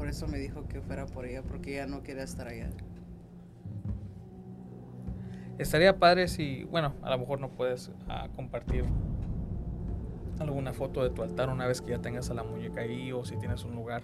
[0.07, 2.69] Por eso me dijo que fuera por ella, porque ella no quería estar allá.
[5.57, 8.85] Estaría padre si, bueno, a lo mejor no puedes ah, compartir
[10.39, 13.25] alguna foto de tu altar una vez que ya tengas a la muñeca ahí o
[13.25, 14.01] si tienes un lugar.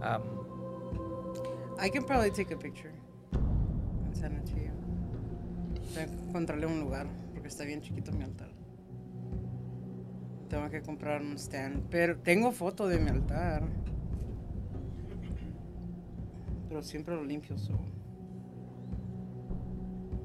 [0.00, 0.22] Am,
[1.78, 2.94] I can probably take a picture
[3.34, 4.72] and send it to you.
[6.00, 8.48] Encontrarle un lugar, porque está bien chiquito mi altar.
[10.48, 11.90] Tengo que comprar un stand.
[11.90, 13.62] Pero tengo foto de mi altar.
[16.72, 17.74] Pero siempre lo limpio, so.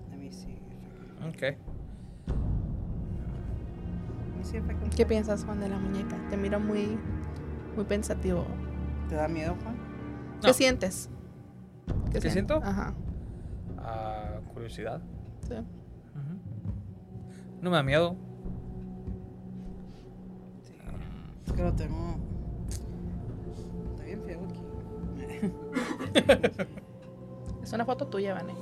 [0.10, 0.76] Let me see if I
[1.20, 1.42] can- ok.
[4.22, 6.16] let me see if I can- ¿Qué piensas, Juan, de la muñeca?
[6.30, 6.98] Te miro muy,
[7.76, 8.46] muy pensativo.
[9.10, 9.76] ¿Te da miedo, Juan?
[10.40, 10.54] ¿Qué No.
[10.54, 11.10] sientes?
[12.14, 12.62] ¿Qué sien- siento?
[12.64, 12.94] Ajá.
[13.80, 15.02] Ah, curiosidad.
[15.50, 15.54] sí.
[17.62, 18.16] No me da miedo.
[20.64, 20.74] Sí.
[21.46, 22.16] Es que lo tengo.
[27.64, 28.54] Es una foto tuya, Vane.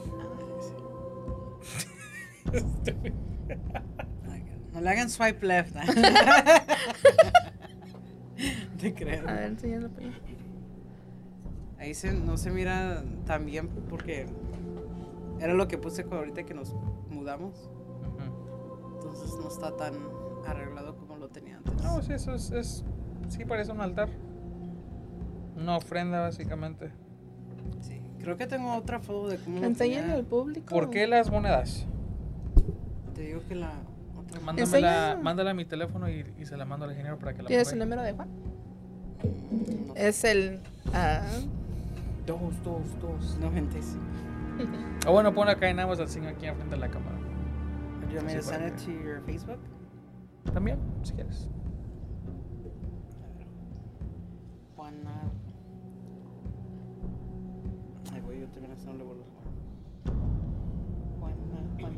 [4.73, 5.75] No le hagan swipe left.
[8.79, 9.27] Te creo.
[9.27, 9.89] A ver, enséñalo.
[9.89, 10.07] pues.
[11.79, 14.25] Ahí se, no se mira tan bien porque
[15.39, 16.73] era lo que puse con ahorita que nos
[17.09, 17.69] mudamos.
[18.95, 19.93] Entonces no está tan
[20.45, 21.73] arreglado como lo tenía antes.
[21.83, 22.83] No, sí, eso es, es-
[23.29, 24.09] Sí, parece un altar.
[25.55, 26.91] Una ofrenda, básicamente.
[27.81, 28.01] Sí.
[28.21, 30.65] Creo que tengo otra foto de cómo al público.
[30.67, 31.85] ¿Por qué las monedas?
[33.13, 33.71] Te digo que la
[34.19, 37.43] otra Mándamela, mándala a mi teléfono y, y se la mando al ingeniero para que
[37.43, 38.27] la ¿Tienes el número de Juan?
[39.87, 40.59] no Es el...
[40.93, 41.21] ah,
[42.25, 43.37] Dos, dos, dos.
[43.39, 44.03] 95.
[45.07, 47.15] O bueno, pon acá nada más al signo aquí enfrente de la cámara.
[48.09, 49.59] Do you send it to your Facebook?
[50.53, 51.49] También, si quieres.
[54.75, 55.31] Juana.
[58.15, 59.27] Ay, güey, yo también no le vuelvo a
[61.19, 61.35] Juana,
[61.77, 61.97] Juana.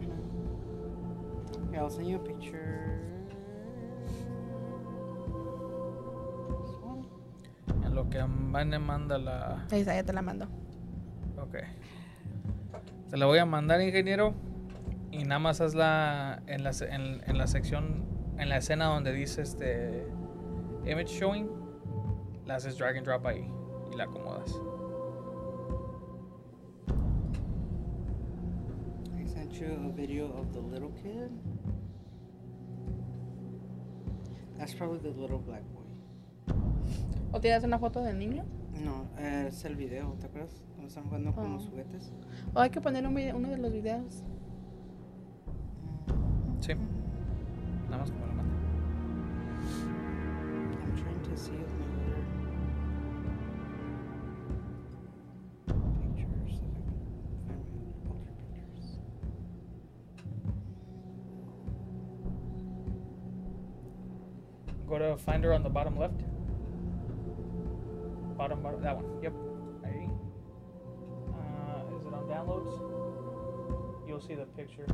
[1.72, 3.00] Yeah, I'll send you a picture.
[7.86, 9.68] En lo que Vane manda la.
[9.72, 10.46] Ahí está, ya te la mando.
[11.40, 11.58] Ok.
[13.12, 14.34] Te la voy a mandar, ingeniero.
[15.12, 18.06] Y nada más hazla en la, en, en la sección,
[18.40, 20.08] en la escena donde dice este
[20.84, 21.48] image showing,
[22.48, 23.48] la haces drag and drop ahí
[23.94, 24.60] y la acomodas.
[29.52, 31.32] You a video of the little kid.
[34.58, 35.84] That's probably the little black boy.
[37.34, 38.44] ¿O tienes una foto del niño?
[38.84, 40.52] No, es el video, ¿te acuerdas?
[40.76, 41.70] Cuando están jugando con los Oh.
[41.72, 42.12] juguetes.
[42.54, 44.24] ¿O hay que poner un video- uno de los videos?
[46.60, 46.74] Sí.
[47.86, 48.54] Nada más como lo manda.
[50.84, 51.77] I'm trying to see if
[64.88, 66.22] Go to Finder on the bottom left.
[68.38, 69.22] Bottom, bottom, that one.
[69.22, 69.34] Yep.
[71.34, 72.72] Uh, is it on downloads?
[74.08, 74.86] You'll see the picture.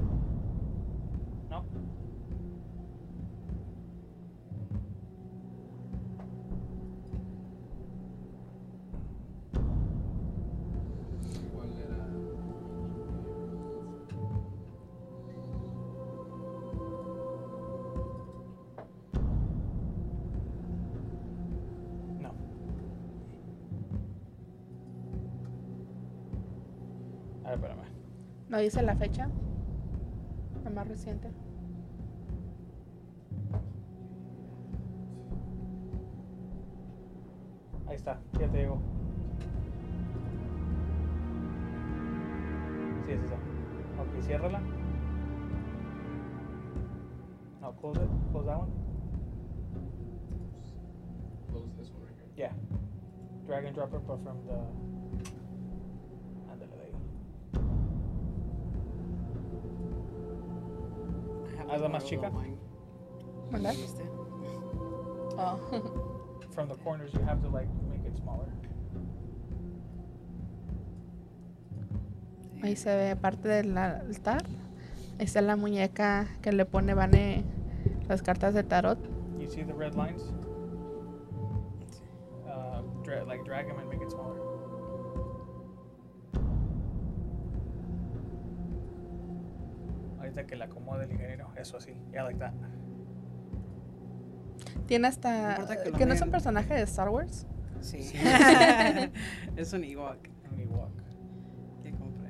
[28.54, 29.28] ¿No dice la fecha?
[30.64, 31.28] La más reciente.
[37.88, 38.80] Ahí está, ya te llegó.
[43.08, 43.34] Sí, es esa.
[43.34, 44.62] Ok, ciérrala.
[47.60, 48.10] No, close it.
[48.32, 48.72] Close that one.
[51.50, 52.50] Close this one right here.
[52.50, 52.54] Yeah.
[53.48, 54.93] Drag and drop it, but from the.
[61.94, 62.06] Más.
[65.38, 65.60] Oh.
[66.52, 68.48] From the corners, you have to like make it smaller.
[72.62, 74.44] Ahí se ve parte del altar.
[75.20, 77.44] Ahí está la muñeca que le pone Vane
[78.08, 78.98] las cartas de tarot.
[79.40, 80.22] You see the red lines?
[82.48, 84.43] Uh, dra- like drag them and make it smaller.
[90.34, 92.54] Que la acomode el ingeniero, eso así, yeah, like that.
[94.88, 95.52] Tiene No hasta...
[95.52, 97.46] importa que que no es un personaje de Star Wars.
[97.82, 98.02] Sí.
[98.02, 98.18] Sí.
[99.56, 100.92] es un Ewok mi walk.
[101.82, 102.30] que compré.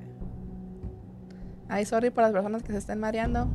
[1.69, 3.47] Ay, sorry por las personas que se estén mareando.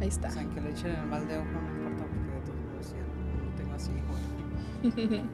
[0.00, 0.28] Ahí está.
[0.28, 2.92] O sea, que le echen el mal de ojo no importa porque de todos modos
[2.92, 5.24] ya no tengo así hijo.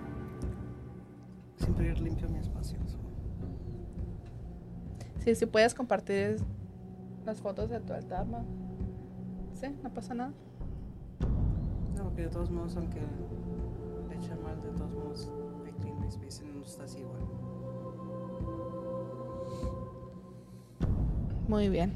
[1.57, 2.78] Siempre ir limpio mi espacio.
[5.18, 6.39] Sí, si puedes compartir
[7.31, 8.39] las fotos de tu altar, ¿no?
[9.55, 10.33] Sí, no pasa nada.
[11.97, 12.99] No, porque de todos modos, aunque
[14.09, 15.33] le echen mal, de todos modos,
[15.64, 17.20] I clean my space y no está así igual.
[21.47, 21.93] Muy bien.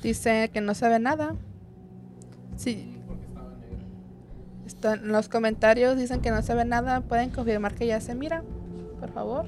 [0.00, 1.34] Dice que no se ve nada.
[2.56, 3.84] Sí, Porque estaba negro.
[4.64, 7.00] está- en los comentarios dicen que no se ve nada.
[7.00, 8.44] ¿Pueden confirmar que ya se mira?
[9.00, 9.46] Por favor.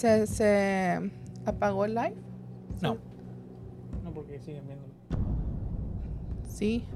[0.00, 1.10] Se, se
[1.44, 2.14] apagó el live.
[2.80, 2.96] No.
[4.02, 4.86] No, porque siguen viendo.
[6.48, 6.86] Sí.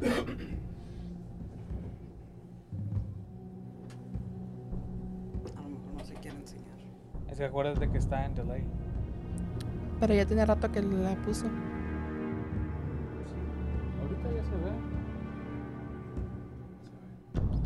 [5.54, 6.64] A lo mejor no se quiere enseñar.
[7.28, 8.64] Es que acuérdate que está en delay.
[10.00, 11.46] Pero ya tiene rato que la puso.
[14.00, 14.72] Ahorita ya se ve.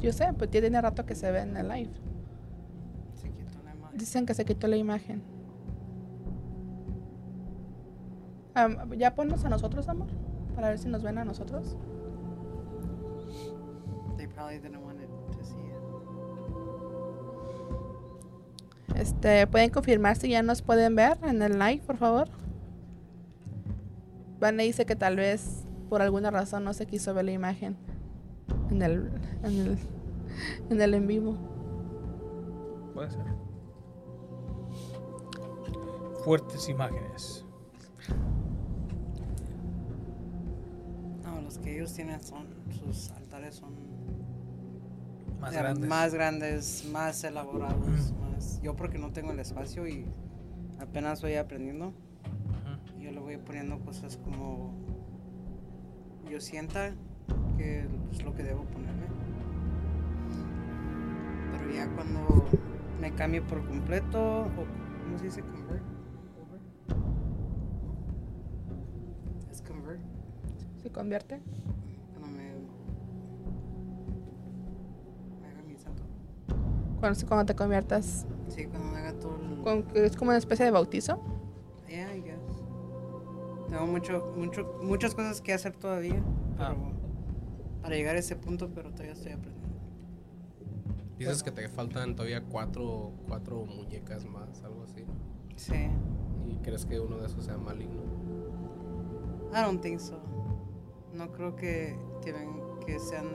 [0.03, 1.91] Yo sé, pues ya tiene rato que se ve en el live.
[3.99, 5.23] Dicen que se quitó la imagen.
[8.97, 10.07] Ya ponnos a nosotros, amor.
[10.55, 11.77] Para ver si nos ven a nosotros.
[14.17, 15.75] They probably didn't want it to see it.
[18.97, 22.29] Este, ¿pueden confirmar si ya nos pueden ver en el live, por favor?
[24.39, 27.77] Vane dice que tal vez por alguna razón no se quiso ver la imagen
[28.71, 29.11] en el
[29.43, 29.79] en el,
[30.71, 31.37] en el en vivo.
[32.95, 33.48] Puede ser.
[36.59, 37.45] Fuertes imágenes.
[41.23, 43.75] No, los que ellos tienen son, sus altares son
[45.41, 45.89] Más grandes.
[45.89, 48.61] más grandes, más elaborados, más.
[48.63, 50.05] Yo porque no tengo el espacio y
[50.81, 51.93] apenas voy aprendiendo,
[52.99, 54.75] yo le voy poniendo cosas como
[56.29, 56.93] yo sienta
[57.57, 59.07] que es lo que debo ponerle.
[61.53, 62.47] Pero ya cuando
[63.01, 64.43] me cambie por completo.
[64.43, 64.67] O,
[65.05, 65.41] ¿Cómo se dice?
[65.43, 65.98] Convert.
[69.51, 70.01] Es convert.
[70.83, 71.41] ¿Se convierte?
[72.13, 72.53] Cuando me.
[75.41, 76.03] me haga mi santo.
[77.01, 79.63] Cuando, cuando te conviertas, Sí, cuando me haga todo el.
[79.63, 81.21] con- es como una especie de bautizo.
[81.89, 82.39] Yeah, I guess.
[83.71, 86.23] Tengo mucho, mucho, muchas cosas que hacer todavía.
[86.59, 86.75] Ah.
[86.75, 86.99] Pero,
[87.83, 89.69] Para llegar a ese punto, pero todavía estoy aprendiendo.
[91.19, 95.05] Dices que te faltan todavía cuatro, cuatro muñecas más, algo así.
[95.57, 95.89] Sí.
[96.49, 98.03] ¿Y crees que uno de esos sea maligno?
[99.53, 100.19] I don't think so.
[101.13, 103.27] No creo que tienen que sean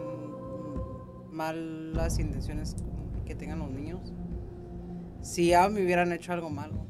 [1.31, 2.75] malas intenciones
[3.25, 4.13] que tengan los niños.
[5.21, 6.85] Si ya me hubieran hecho algo malo,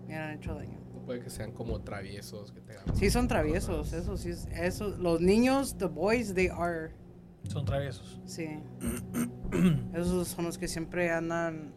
[0.00, 0.78] me hubieran hecho daño.
[0.96, 2.96] O puede que sean como traviesos que te hagan.
[2.96, 6.90] Sí son traviesos, eso sí, es- eso, los niños, the boys, they are,
[7.48, 8.20] Son traviesos.
[8.24, 8.48] sí.
[9.94, 11.72] Esos son los que siempre andan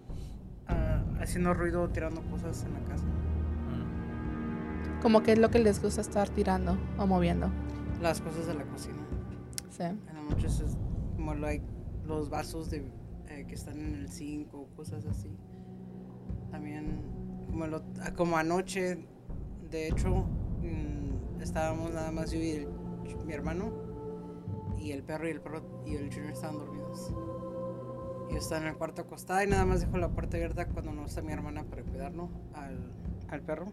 [1.19, 3.05] haciendo ruido, tirando cosas en la casa.
[3.05, 5.01] Mm.
[5.01, 7.49] Como que es lo que les gusta estar tirando o moviendo.
[8.01, 8.97] Las cosas de la cocina.
[9.69, 9.83] Sí.
[9.83, 10.77] En las noches es
[11.15, 11.65] como like,
[12.05, 12.91] los vasos de,
[13.27, 15.29] eh, que están en el zinc o cosas así.
[16.51, 17.01] También,
[17.47, 19.05] como, lo- ah, como anoche,
[19.69, 20.25] de hecho,
[20.61, 22.67] mm, estábamos nada más yo y el-
[23.25, 23.71] mi hermano,
[24.77, 27.13] y el perro y el perro y el junior estaban dormidos.
[28.29, 30.93] Y yo estaba en el cuarto acostada y nada más dejo la puerta abierta cuando
[30.93, 32.91] no está mi hermana para cuidarlo al,
[33.29, 33.71] al perro,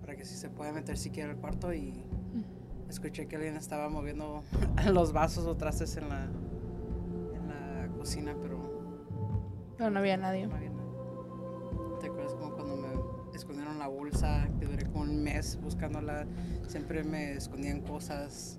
[0.00, 2.04] para que si se puede meter siquiera al cuarto y
[2.88, 4.42] escuché que alguien estaba moviendo
[4.92, 8.58] los vasos o trastes en la, en la cocina, pero
[9.78, 10.46] Pero no había nadie.
[10.46, 10.82] no había nada.
[12.00, 12.88] ¿Te acuerdas como cuando me
[13.36, 14.48] escondieron la bolsa?
[14.58, 16.26] Que duré como un mes buscándola.
[16.66, 18.58] Siempre me escondían cosas.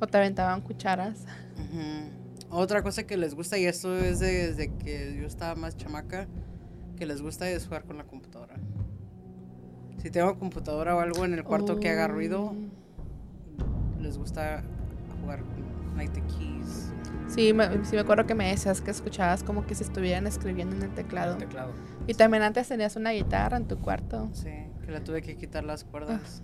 [0.00, 1.24] O te aventaban cucharas.
[1.56, 2.27] Ujú.
[2.50, 6.26] Otra cosa que les gusta, y esto es de- desde que yo estaba más chamaca,
[6.96, 8.54] que les gusta es jugar con la computadora.
[9.98, 14.00] Si tengo computadora o algo en el cuarto que haga ruido, Oh.
[14.00, 14.62] les gusta
[15.20, 16.92] jugar con like the keys.
[17.28, 20.76] Sí me, sí, me acuerdo que me decías que escuchabas como que se estuvieran escribiendo
[20.76, 21.32] en el teclado.
[21.32, 21.72] El teclado.
[22.06, 24.30] Y también antes tenías una guitarra en tu cuarto.
[24.32, 24.48] Sí,
[24.84, 26.42] que le tuve que quitar las cuerdas.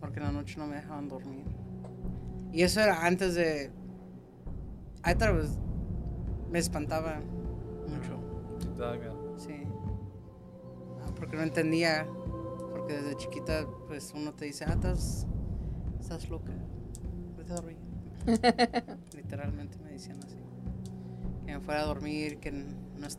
[0.00, 1.44] Porque en la noche no me dejaban dormir.
[2.52, 3.70] Y eso era antes de.
[5.06, 5.58] I thought it was-
[6.50, 7.20] Me espantaba
[7.88, 8.18] mucho.
[8.60, 9.34] Sí, te da miedo.
[9.36, 9.62] Sí.
[11.02, 12.06] Ah, Porque no entendía.
[12.70, 15.26] Porque desde chiquita, pues uno te dice, ah, estás,
[16.00, 16.52] estás loca.
[17.36, 17.76] Vete a dormir.
[19.16, 20.36] Literalmente me decían así.
[21.46, 22.64] Que me fuera a dormir, que no,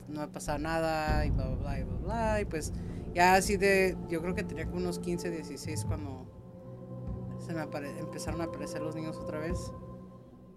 [0.10, 2.42] no me pasaba nada, y bla, bla, bla, y bla, bla.
[2.42, 2.74] Y pues
[3.14, 3.98] ya así de.
[4.10, 6.26] Yo creo que tenía como unos 15, 16 cuando
[7.40, 9.72] se me apare- empezaron a aparecer los niños otra vez.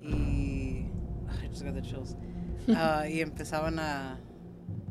[0.01, 0.49] Y.
[1.43, 2.16] I just got the chills.
[2.76, 4.18] Ah, y empezaban a,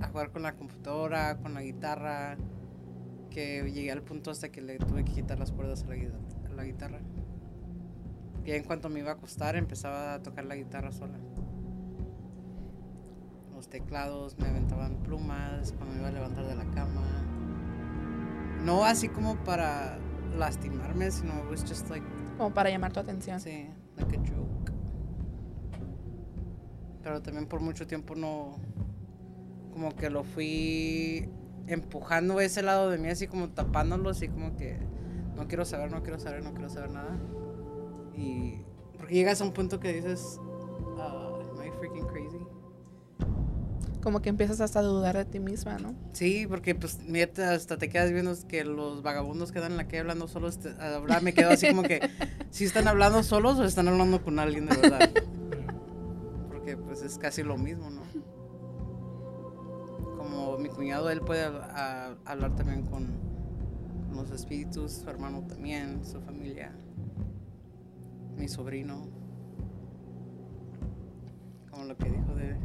[0.01, 2.37] a jugar con la computadora, con la guitarra,
[3.29, 6.53] que llegué al punto hasta que le tuve que quitar las cuerdas a la, a
[6.55, 6.99] la guitarra.
[8.45, 11.17] Y en cuanto me iba a acostar, empezaba a tocar la guitarra sola.
[13.53, 17.01] Los teclados me aventaban plumas cuando me iba a levantar de la cama.
[18.63, 19.99] No así como para
[20.37, 22.05] lastimarme, sino it was just like
[22.37, 23.39] Como para llamar tu atención.
[23.39, 24.58] Sí, like a joke.
[27.03, 28.59] Pero también por mucho tiempo no.
[29.71, 31.29] Como que lo fui
[31.67, 34.77] empujando ese lado de mí, así como tapándolo, así como que
[35.35, 37.17] no quiero saber, no quiero saber, no quiero saber nada.
[38.15, 38.61] Y.
[38.97, 40.39] Porque llegas a un punto que dices,
[40.97, 42.37] ah, am I freaking crazy?
[44.01, 45.93] Como que empiezas hasta a dudar de ti misma, ¿no?
[46.13, 46.99] Sí, porque pues
[47.39, 50.59] hasta te quedas viendo que los vagabundos quedan en la calle hablando solos.
[50.59, 50.73] te-
[51.21, 52.01] me quedo así como que,
[52.51, 55.09] si están hablando solos o están hablando con alguien de verdad.
[56.75, 58.01] Porque pues es casi lo mismo, ¿no?
[60.17, 63.07] Como mi cuñado, él puede a- hablar también con,
[64.13, 66.71] los espíritus, su hermano también, su familia,
[68.37, 69.07] mi sobrino.
[71.71, 72.55] Como lo que dijo de...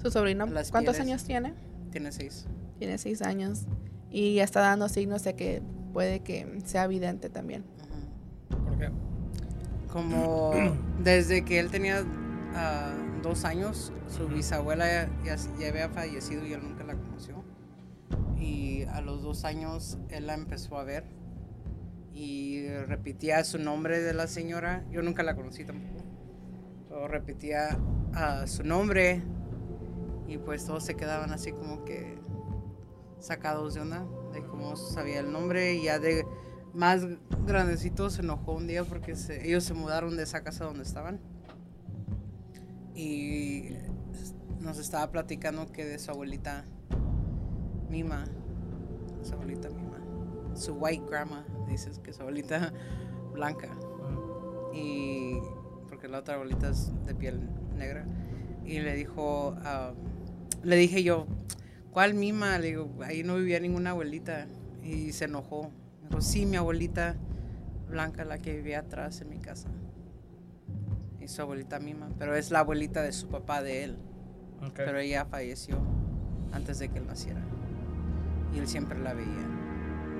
[0.00, 1.10] Su sobrino, Las ¿cuántos pieles.
[1.12, 1.54] años tiene?
[1.90, 2.46] Tiene seis.
[2.78, 3.66] Tiene seis años.
[4.10, 7.64] Y ya está dando signos de que puede que sea evidente también.
[8.50, 8.64] Ujú.
[8.64, 8.90] ¿Por qué?
[9.92, 10.52] Como
[11.02, 12.04] desde que él tenía
[12.54, 12.92] ah,
[13.22, 17.42] dos años, su bisabuela ya, ya- había fallecido y él nunca la conoció.
[18.36, 21.04] Y a los dos años él la empezó a ver
[22.12, 24.84] y repetía su nombre de la señora.
[24.90, 26.04] Yo nunca la conocí tampoco.
[26.88, 27.78] Pero repetía
[28.14, 29.22] ah, su nombre
[30.26, 32.18] y pues todos se quedaban así como que
[33.18, 36.24] sacados de onda de cómo sabía el nombre y ya de
[36.72, 37.04] más
[37.46, 41.20] grandecito se enojó un día porque se- ellos se mudaron de esa casa donde estaban
[43.00, 43.76] y
[44.60, 46.64] nos estaba platicando que de su abuelita
[47.88, 48.26] Mima,
[49.22, 49.98] su abuelita Mima,
[50.54, 52.72] su white grandma, dices que su abuelita
[53.32, 53.68] blanca.
[54.74, 55.38] Y
[55.88, 57.40] porque la otra abuelita es de piel
[57.76, 58.04] negra
[58.64, 59.92] y le dijo ah,
[60.62, 61.26] le dije yo
[61.90, 62.58] ¿cuál mima?
[62.58, 64.46] le digo ahí no vivía ninguna abuelita.
[64.82, 65.70] Y se enojó.
[66.02, 67.16] Me dijo sí mi abuelita
[67.88, 69.68] blanca la que vivía atrás en mi casa
[71.20, 73.98] y su abuelita mima pero es la abuelita de su papá de él
[74.76, 75.78] pero ella falleció
[76.52, 77.40] antes de que él naciera
[78.54, 79.48] y él siempre la veía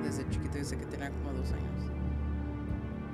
[0.02, 1.90] desde chiquito desde que tenía como dos años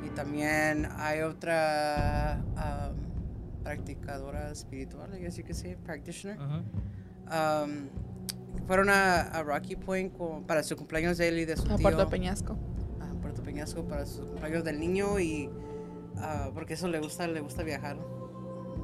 [0.04, 2.96] y también hay otra um,
[3.64, 6.38] practicadora espiritual, I guess you could say, practitioner.
[6.38, 6.62] Ujú.
[7.34, 7.88] Um,
[8.68, 10.12] fueron a, a Rocky Point
[10.46, 11.78] para su cumpleaños de él y de su A tío.
[11.82, 12.56] Puerto Peñasco.
[13.00, 15.50] a Puerto Peñasco para su cumpleaños del niño y
[16.18, 17.96] ah, porque eso le gusta, le gusta viajar.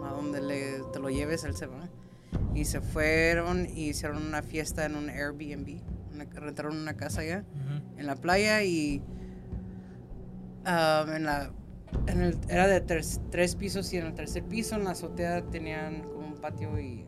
[0.04, 1.88] A donde le, te lo lleves, él se va.
[2.54, 5.80] Y se fueron y hicieron una fiesta en un Airbnb.
[6.12, 7.98] una- rentaron una casa allá Ujú.
[8.00, 9.02] en la playa y
[10.64, 11.50] ah, en la
[12.06, 15.42] en el- era de tres, tres pisos y en el tercer piso en la azotea
[15.50, 17.04] tenían como un patio y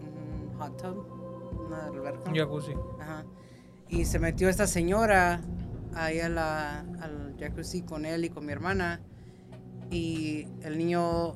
[0.00, 2.30] un hot tub, una alberca.
[2.30, 2.72] Un jacuzzi.
[3.00, 3.24] Ajá.
[3.88, 5.40] Y se metió esta señora
[5.94, 9.00] ahí a la, al jacuzzi con él y con mi hermana.
[9.92, 11.34] Y el niño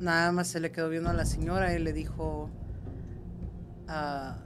[0.00, 2.48] nada más se le quedó viendo a la señora y le dijo,
[3.88, 4.38] ah,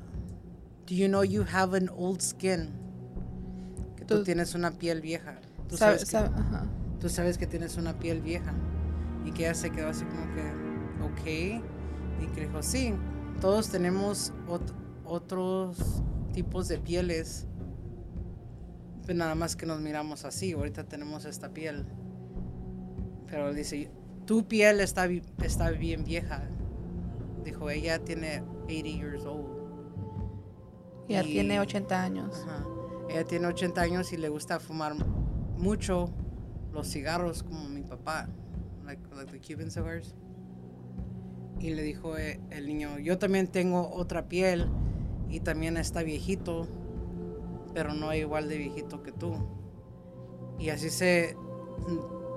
[0.86, 2.70] Do you know you have an old skin?
[3.96, 5.36] Que tú Tú- tienes una piel vieja.
[5.68, 6.66] Tú Sabe- sabes, que, sabe- ajá.
[6.98, 8.52] tú sabes que tienes una piel vieja.
[9.24, 10.42] Y que ella se quedó así como que,
[11.04, 11.62] ok.
[12.22, 12.94] Y que dijo, sí,
[13.40, 14.72] todos tenemos ot-
[15.04, 17.46] otros tipos de pieles.
[19.06, 20.52] Pero nada más que nos miramos así.
[20.52, 21.84] Ahorita tenemos esta piel.
[23.30, 23.90] Pero dice,
[24.26, 25.06] tu piel está,
[25.42, 26.48] está bien vieja.
[27.44, 29.46] Dijo, ella tiene 80 years old.
[31.08, 32.44] Ya Y- tiene 80 años.
[32.46, 32.64] Ajá.
[33.08, 34.94] Ella tiene 80 años y le gusta fumar
[35.56, 36.10] mucho
[36.72, 38.28] los cigarros como mi papá,
[38.84, 40.14] like, like the Cuban cigars.
[41.58, 44.68] Y le dijo eh, el niño, yo también tengo otra piel
[45.28, 46.68] y también está viejito,
[47.74, 49.32] pero no igual de viejito que tú.
[50.58, 51.34] Y así se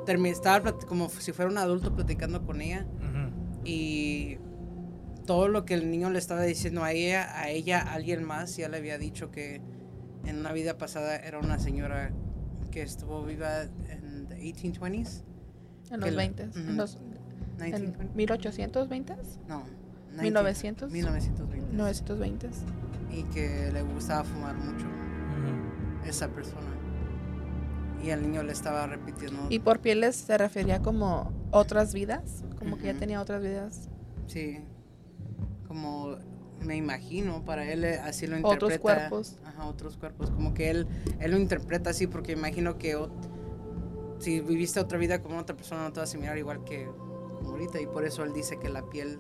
[0.01, 2.85] mm, termi- estaba como si fuera un adulto platicando con ella
[3.63, 4.37] y
[5.25, 8.57] todo lo que el niño le estaba diciendo a ella, a ella, a alguien más,
[8.57, 9.61] ya le había dicho que
[10.25, 12.11] en una vida pasada era una señora
[12.71, 15.23] que estuvo viva en the 1820s,
[15.91, 16.47] En los la- 20.
[16.47, 16.59] Ujú.
[16.59, 16.97] En los
[17.59, 19.15] 1920, en 1820.
[19.47, 19.63] no,
[20.19, 20.91] 1900.
[20.91, 22.49] 1920 920.
[23.11, 26.09] y que le gustaba fumar mucho Ujú.
[26.09, 26.67] esa persona.
[28.03, 32.43] Y el niño le estaba repitiendo, Y por pieles se refería como otras vidas.
[32.57, 33.89] Como que ya tenía otras vidas.
[34.27, 34.59] sí,
[35.67, 36.17] como
[36.61, 38.65] me imagino, para él eh, así lo interpreta.
[38.65, 39.39] Otros cuerpos.
[39.45, 40.29] Ajá, otros cuerpos.
[40.31, 40.87] Como que él,
[41.19, 42.97] él lo interpreta así porque imagino que
[44.19, 46.87] si viviste otra vida como otra persona no te vas a mirar igual que
[47.37, 47.81] como ahorita.
[47.81, 49.19] Y por eso él dice que la piel,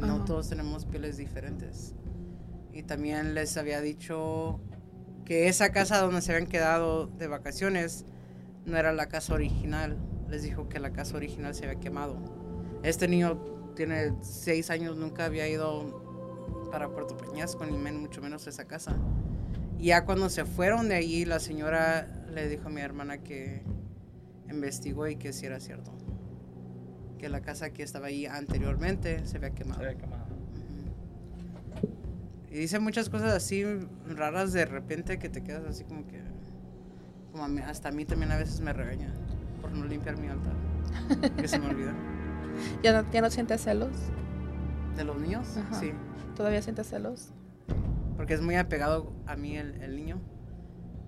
[0.00, 1.94] no todos tenemos pieles diferentes.
[2.72, 4.60] Y también les había dicho
[5.28, 8.06] que esa casa donde se habían quedado de vacaciones
[8.64, 9.98] no era la casa original.
[10.26, 12.16] Les dijo que la casa original se había quemado.
[12.82, 13.38] Este niño
[13.76, 18.96] tiene seis años, nunca había ido para Puerto Peñasco, ni mucho menos esa casa.
[19.78, 23.62] Y ya cuando se fueron de allí, la señora le dijo a mi hermana que
[24.48, 25.92] investigó y que sí era cierto.
[27.18, 29.80] Que la casa que estaba ahí anteriormente se había quemado.
[29.80, 30.17] Se había quemado.
[32.50, 33.64] Y dice muchas cosas así
[34.06, 36.22] raras de repente que te quedas así como que...
[37.32, 39.12] Como a mí- hasta a mí también a veces me regaña
[39.60, 40.54] por no limpiar mi altar.
[41.36, 41.92] que se me olvida.
[42.82, 43.92] ¿Ya no, ya no sientes celos?
[44.96, 45.56] ¿De los niños?
[45.56, 45.78] Ajá.
[45.78, 45.92] Sí.
[46.34, 47.32] ¿Todavía sientes celos?
[48.16, 50.18] Porque es muy apegado a mí el, el niño.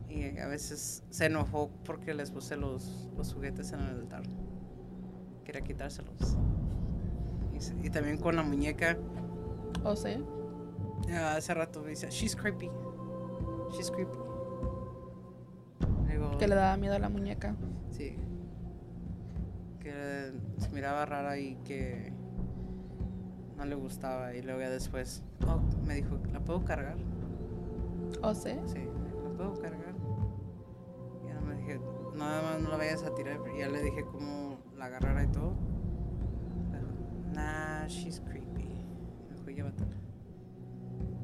[0.09, 4.23] Y a veces se enojó porque les puse los, los juguetes en el altar.
[5.45, 6.37] Quería quitárselos.
[7.83, 8.97] Y, también con la muñeca.
[9.85, 10.23] ¿O sí?
[11.09, 12.71] Ya hace rato me dice, she's creepy.
[13.73, 14.19] She's creepy.
[16.09, 17.55] Digo, Que le daba miedo a la muñeca.
[17.91, 18.17] Sí.
[19.81, 22.13] Que se miraba rara y que
[23.57, 24.35] no le gustaba.
[24.35, 26.97] Y luego ya después, oh, me dijo, ¿la puedo cargar?
[28.23, 28.53] ¿O sí?
[28.67, 28.81] Sí,
[29.23, 29.95] ¿la puedo cargar?
[31.25, 31.81] Y ya me dije,
[32.15, 33.39] nada más no la vayas a tirar.
[33.55, 35.55] Y ya le dije cómo la agarrara y todo.
[36.71, 36.87] Pero,
[37.35, 38.65] nah, she's creepy.
[39.29, 40.00] Me dijo, llévatela.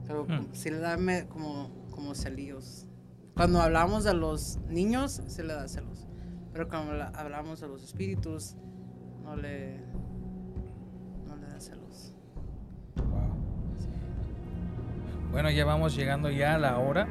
[0.06, 0.46] Pero Hmm.
[0.52, 2.86] sí le da me- como, como celillos.
[3.34, 6.06] Cuando hablamos de los niños, sí le da celos.
[6.52, 8.54] Pero cuando la- hablamos de los espíritus,
[9.22, 9.78] no le,
[11.26, 12.14] no le da celos.
[15.32, 17.06] Bueno, ya vamos llegando ya a la hora.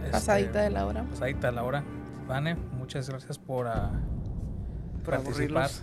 [0.00, 1.04] Este, Pasadita de la hora.
[1.04, 1.84] Pasadita de la hora.
[2.28, 5.64] Vane, muchas gracias por Por participar.
[5.64, 5.82] aburrirlos.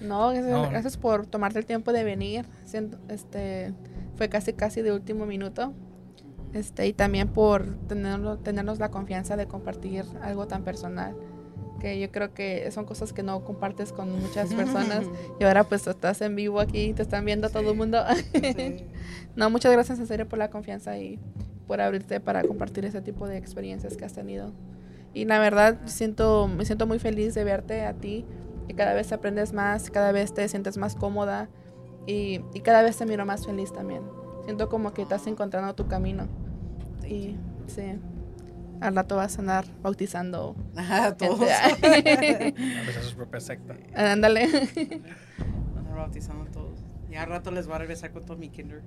[0.00, 0.70] No, gracias, No.
[0.70, 2.46] gracias por tomarte el tiempo de venir.
[2.64, 3.74] Siento- este,
[4.18, 5.72] fue casi casi de último minuto.
[6.52, 11.16] Este, y también por tenernos, tenernos la confianza de compartir algo tan personal.
[11.80, 15.04] Que yo creo que son cosas que no compartes con muchas personas.
[15.40, 18.02] y ahora pues estás en vivo aquí, te están viendo todo el mundo.
[18.34, 18.84] Sí.
[19.36, 21.20] no, muchas gracias en serio por la confianza y
[21.68, 24.52] por abrirte para compartir ese tipo de experiencias que has tenido.
[25.14, 28.26] Y la verdad, siento, me siento muy feliz de verte a ti
[28.66, 31.48] y cada vez aprendes más, cada vez te sientes más cómoda
[32.06, 34.02] y, y cada vez te miro más feliz también.
[34.44, 36.26] Siento como que estás encontrando tu camino.
[37.06, 37.36] Y
[37.66, 37.98] sí,
[38.80, 40.56] al rato vas a andar bautizando.
[40.76, 41.48] Ah, todos.
[41.80, 42.54] gente.
[42.82, 43.76] A veces su propia secta.
[43.94, 44.44] Ándale.
[44.44, 46.78] Están bautizando a todos.
[47.10, 48.82] Ya al rato les voy a regresar con todo mi kinder.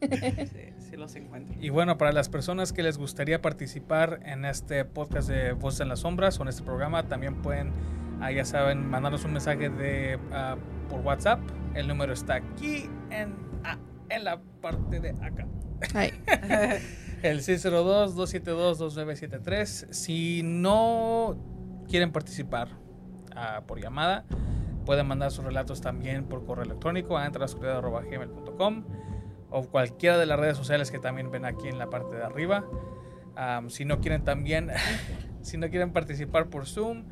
[0.00, 1.54] Sí, sí los encuentro.
[1.60, 5.88] Y bueno, para las personas que les gustaría participar en este podcast de Voces en
[5.90, 7.72] las Sombras o en este programa, también pueden,
[8.20, 10.56] ah, ya saben, mandarnos un mensaje de, ah,
[10.88, 11.40] por WhatsApp.
[11.74, 15.48] El número está aquí en, ah, en la parte de acá.
[17.22, 19.92] El 602-272-2973.
[19.92, 21.36] Si no
[21.88, 22.68] quieren participar
[23.34, 24.24] ah, por llamada,
[24.84, 28.84] pueden mandar sus relatos también por correo electrónico a entrasoscuridad.gmail.com
[29.50, 32.64] o cualquiera de las redes sociales que también ven aquí en la parte de arriba.
[33.68, 34.70] Si no quieren también,
[35.42, 37.04] si no quieren participar por Zoom,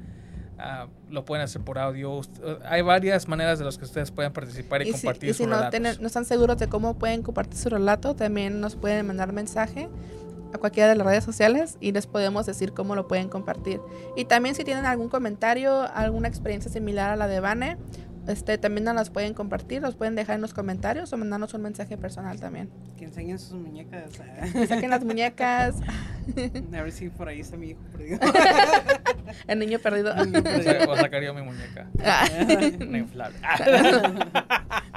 [0.59, 2.21] ah, lo pueden hacer por audio.
[2.43, 5.33] Eh, Hay varias maneras de las que ustedes pueden participar y, y si, compartir y
[5.33, 5.59] si sus no,
[6.01, 9.89] no están seguros de cómo pueden compartir su relato, también nos pueden mandar mensaje
[10.53, 13.81] a cualquiera de las redes sociales y les podemos decir cómo lo pueden compartir.
[14.17, 17.77] Y también si tienen algún comentario, alguna experiencia similar a la de Vane,
[18.29, 21.62] este, también nos las pueden compartir, los pueden dejar en los comentarios o mandarnos un
[21.62, 22.70] mensaje personal también.
[22.97, 24.11] Que enseñen sus muñecas.
[24.53, 25.76] Que saquen las muñecas,
[26.74, 28.18] A ver si por ahí está mi hijo perdido.
[29.47, 30.14] el niño perdido.
[30.24, 30.93] Niño Voy a perdido.
[30.93, 31.87] a sacar yo mi muñeca.
[32.05, 32.26] Ah,
[32.87, 33.39] Una inflable.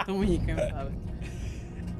[0.06, 0.92] tu muñeca inflable.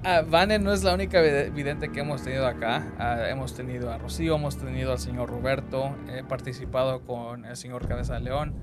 [0.04, 2.92] Ah, Vane no es la única vid- vidente que hemos tenido acá.
[2.98, 7.88] Ah, hemos tenido a Rocío, hemos tenido al señor Roberto, he participado con el señor
[7.88, 8.54] Cabeza de León.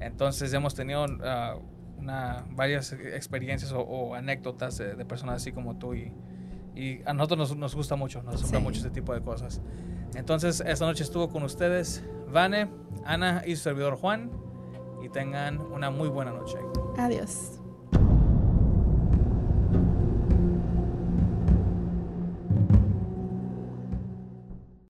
[0.00, 1.56] Entonces hemos tenido ah,
[2.02, 6.12] una, varias experiencias o, o anécdotas de, de personas así como tú y,
[6.74, 8.64] y a nosotros nos, nos gusta mucho, nos asombra Sí.
[8.64, 9.60] mucho este tipo de cosas.
[10.14, 12.68] Entonces esta noche estuvo con ustedes Vane,
[13.04, 14.30] Ana y su servidor Juan
[15.02, 16.58] y tengan una muy buena noche.
[16.98, 17.58] Adiós.